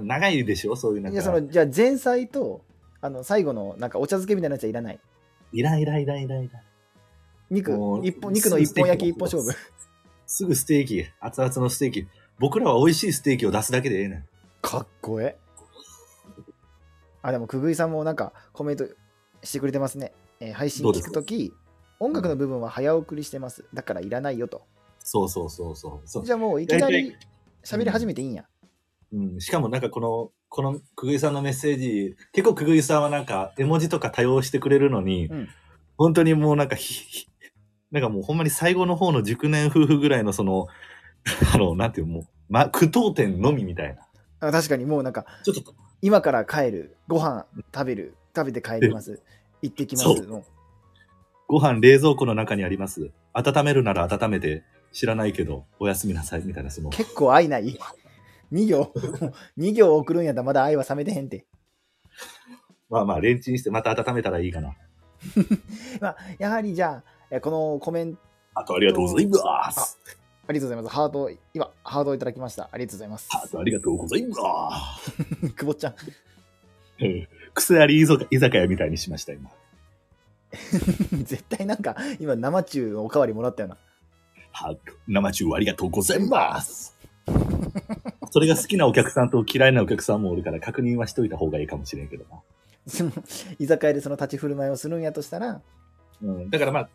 [0.00, 1.14] う長いでしょそういうなんか。
[1.14, 2.62] いや、その、じゃあ前菜と、
[3.00, 5.00] あの、最後の、なんかお茶漬けみたいなやつはいらない。
[5.52, 6.62] いらんいらんいらんいらんいらん。
[7.50, 7.72] 肉
[8.04, 9.52] 一本、肉の一本焼き一本勝負。
[10.26, 12.08] すぐステーキ、熱々のステーキ。
[12.38, 14.24] 僕らは美味しいステーキを出すだけでええねん。
[14.62, 15.38] かっこええ。
[17.22, 18.86] あ、でも、くぐいさんもなんかコメント
[19.42, 20.12] してくれてますね。
[20.38, 21.52] えー配信聞くとき、
[21.98, 23.64] 音楽の部分は早送りしてます。
[23.74, 24.62] だからいらないよと。
[25.00, 26.24] そうそうそうそう。
[26.24, 27.16] じゃあもういきな大り
[27.64, 28.44] 喋り始めていいんや。
[29.12, 35.48] うん、しかもなんかこの、このくぐいさんのメッセージ、結構くぐいさんはなんか絵文字とか多用してくれるのに、うん
[36.00, 37.28] 本当にもうなんかひ、ひ
[37.90, 40.66] なんかもうほんまに最後の方の熟年夫婦ぐらいのその、
[41.54, 44.48] あの、なんていうのもう、ま、句読点のみみたいな。
[44.48, 47.44] あ確かにもうなんか、ちょっと、今から帰る、ご飯
[47.74, 49.20] 食べる、食べて帰ります、
[49.60, 50.42] 行ってきますの。
[51.48, 53.10] ご飯冷蔵庫の中にあります。
[53.34, 54.62] 温めるなら温めて、
[54.92, 57.78] 知らないけど、おやすみなさい、みたいな、その、結構愛ない。
[58.52, 58.92] 2行、
[59.58, 61.46] 2行送るんやったらまだ愛は冷めてへんて。
[62.88, 64.76] まあまあ、レンチンしてまた温めたらいいかな。
[66.00, 68.22] まあ、やはりじゃあ、えこのコメント、
[68.54, 69.98] あとありがとうございます。
[70.48, 70.96] ありがとうございます。
[70.96, 72.68] ハート、今、ハートをいただきました。
[72.72, 73.28] ありがとうございます。
[73.32, 75.12] あとありがとうございます。
[75.54, 75.94] 久保ちゃん。
[77.02, 79.50] うん癖あり居酒屋みたいにしました、今。
[81.22, 83.76] 絶対なんか、今、生中おかわりもらったよな。
[84.52, 86.96] は生中ありがとうございます。
[88.30, 92.40] それが好きなお客さんと嫌いなお客さんもおるから確認はしといた方がいいかもしれんけどな。
[92.86, 93.12] その
[93.58, 95.60] 居酒屋でその立ち振る舞いをするんやとしたら、
[96.22, 96.88] うん、だからまあ、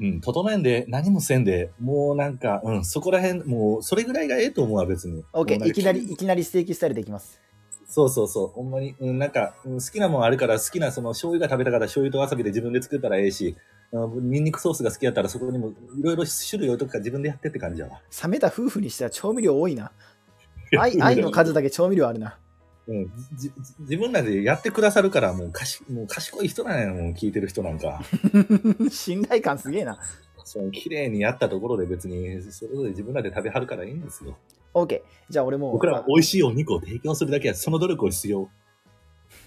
[0.00, 5.24] うん、整えんで、何もせんで、もうなんか、うん、そこら辺、もう、それぐらいがええと思うわ、別に。
[5.32, 7.40] OK、いきなり、いきなりステーキスタイルできます。
[7.86, 13.56] そうそうそう、ほんまに、うん、なんか、うん、好きなもんあるから、好きなその醤油が食べたから醤油とわさびで自分で作ったらええし、うん、
[13.94, 18.00] ニンニクソースが好きやったらそこにもいろいろ種類置いとくから自分でやってって感じやわ。
[18.22, 19.92] 冷めた夫婦にしては調味料多いな。
[20.78, 22.38] 愛愛の数だけ調味料あるな。
[22.86, 28.02] うん、じじ自分らでやってくださるから、もうかしもう賢い人なんやもう聞いてる人なんか。
[28.90, 29.98] 信頼感すげえな。
[30.44, 34.36] その綺麗にやったところで別に、それぞれ自分らで食べはるからいいんですよ。
[34.74, 35.00] OK。
[35.30, 35.72] じゃあ俺もう。
[35.72, 38.50] 僕らは美味しいお肉を提供するだけや、その努力を必要。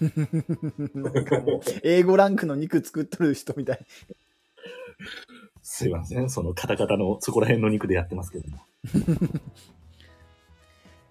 [0.00, 3.86] なんかもう、英語ランクの肉作っとる人みたい。
[5.62, 8.58] すいません、そのカタカタのそこら辺の肉でやってますけども。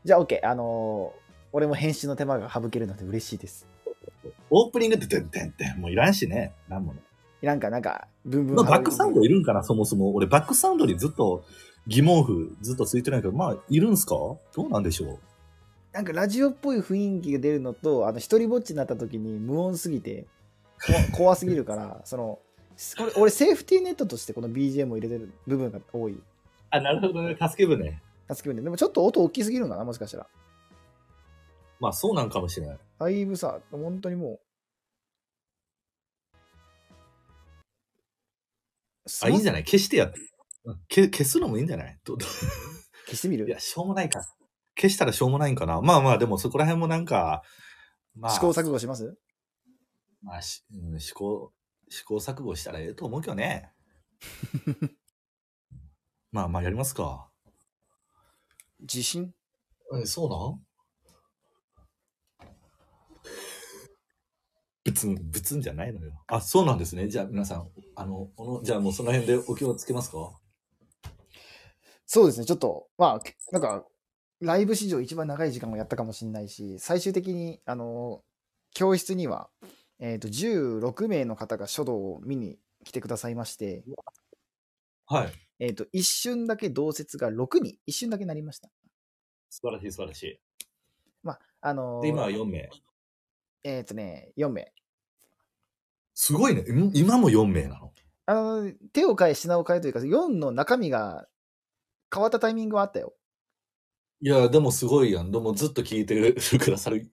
[0.04, 0.40] じゃあ OK。
[0.44, 3.66] あのー俺も編集の手間が省けるので嬉しいです。
[4.50, 6.54] オープニングっててんてんてん、もういらんしね。
[6.68, 7.00] なんもね。
[7.42, 8.56] なんか、なんか、ブンブン。
[8.58, 10.14] まあ、バックサウンドいるんかな、そもそも。
[10.14, 11.46] 俺、バックサウンドにずっと
[11.88, 14.16] 疑問符ずっとついてないけど、まあ、いるんすか？
[14.16, 15.20] どうなんでしょう？
[15.94, 20.28] なんかラジオっぽい雰囲気が出るのと、あの、一人ぼっちになった時に無音すぎて、
[21.12, 22.40] こ怖すぎるから、その、
[22.98, 26.22] これ俺セーフティーネットとしてこの BGM を入れてる部分が多い。
[26.70, 27.36] あ、なるほどね。
[27.40, 28.00] 助け舟。
[28.30, 30.28] 助け舟でもちょっと音大きすぎるのかなもしかしたら。
[31.80, 32.80] まあ、そうなんかもしれない。
[33.00, 34.40] だいぶさ、本当にもう。
[39.24, 39.64] あ、いいんじゃない？
[39.64, 40.20] 消してやって。
[40.66, 41.98] うんけ消すのもいいんじゃない？
[42.04, 42.26] どど
[43.06, 43.48] 消してみる？
[43.48, 44.22] いや、しょうもないか。
[44.76, 45.82] 消したらしょうもないんかな。
[45.82, 47.42] まあまあ、でもそこら辺もなんか、
[48.16, 49.16] まあ、試行錯誤します？
[50.22, 51.54] まあし、うん、試行、
[51.90, 53.72] 試行錯誤したらええと思うけどね。
[56.32, 57.30] まあまあやりますか。
[58.80, 59.34] 自信？
[59.94, 60.68] え、そうなん？
[64.84, 66.24] 別ん、別んじゃないのよ。
[66.28, 67.08] あ、そうなんですね。
[67.08, 70.40] じゃあ皆さん、あの、この、じゃあもうその辺でお気をつけますか？
[72.06, 73.86] そうですね、ちょっと、まあ、けなんか、
[74.40, 78.24] ライブ史上一番長い時間をやったかもしれないし、最終的に、あの、
[78.74, 79.50] 教室には、
[80.00, 83.84] えっ、と、16名の方が書道を見に来てくださいまして、
[85.06, 85.34] はい。
[85.60, 88.70] えっ、と、一瞬だけ同説が6に、一瞬だけなりました。
[89.50, 90.40] 素晴らしい素晴らしい。
[91.24, 92.70] まあ、あので、今は4名。
[93.64, 94.72] えっ、とね、4名。
[96.14, 96.62] すごいね。
[96.64, 97.92] ん今も4名なの？
[98.26, 101.28] あの、手を変え、品を変えというか、4の中身が
[102.14, 103.14] 変わったタイミングはあったよ。
[104.20, 105.32] いや、でもすごいやん。
[105.32, 107.12] でもずっと聞いて くださる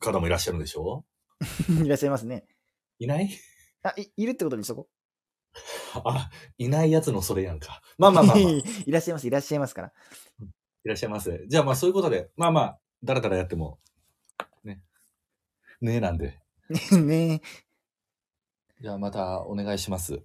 [0.00, 1.04] 方もいらっしゃるんでしょ？
[1.84, 2.46] いらっしゃいますね。
[2.98, 3.30] いない？
[3.82, 4.88] あ、いいるってことにしとこ
[6.04, 7.80] あ、いないやつのそれやんか。
[7.98, 9.92] まあまあまあ、まあ、い いらっしゃいます、いらっしゃいますから。
[10.84, 11.44] らっしゃいます。
[11.46, 13.78] じゃあまあそういうことで、まあまあ、だらだらやっても、
[14.64, 14.82] ね。
[15.80, 16.40] ねえなんで。
[17.04, 17.42] ね
[18.80, 20.22] じゃあまたお願いします。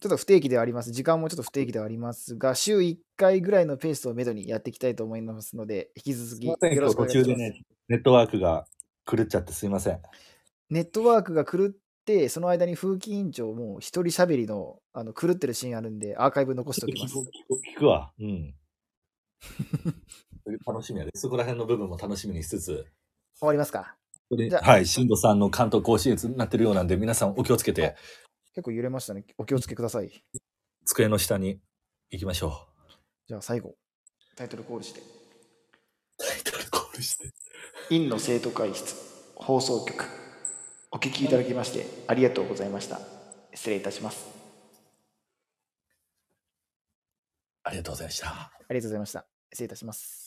[0.00, 0.90] ちょっと不定期ではあります。
[0.90, 7.24] 時間もちょっと不定期ではありますが、週1回ぐらいのペースをめどにやっていきたいと思いますので、引き続きよろしくお途願いします。
[7.24, 8.66] 中でね、ネットワークが
[9.06, 10.02] 狂っちゃってすいません。
[10.70, 11.70] ネットワークが狂っ
[12.04, 17.16] て、その間に風紀委員長も一人喋りのあの狂ってるシーンあるんで、アーカイブ残しておきます。
[17.16, 17.28] 聞く
[17.76, 18.12] 聞くわ。
[18.18, 18.54] うん。
[20.66, 21.10] 楽しみやで。
[21.14, 22.86] そこら辺の部分も楽しみにしつつ。
[23.38, 23.96] 終わりますか？
[24.30, 27.94] でじゃあはい、新藤さんの関東甲信越になってるようなんで、皆さんお気をつけて、
[28.54, 29.24] 結構揺れましたね。
[29.38, 30.10] お気をつけください。
[30.86, 31.60] 机の下に
[32.10, 32.68] 行きましょ
[33.26, 33.76] じゃあ最後、
[34.36, 35.00] タイトルコールして。
[35.00, 35.04] う。
[36.18, 37.30] タイトルコールして。
[37.90, 38.94] 院の生徒会室
[39.34, 40.23] 放送局
[40.94, 43.00] お聞きいただきましてありがとうございました。
[43.52, 44.26] 失礼いたします。
[47.64, 48.28] ありがとうございました。
[48.28, 49.26] ありがとうございました。
[49.52, 50.23] 失礼いたします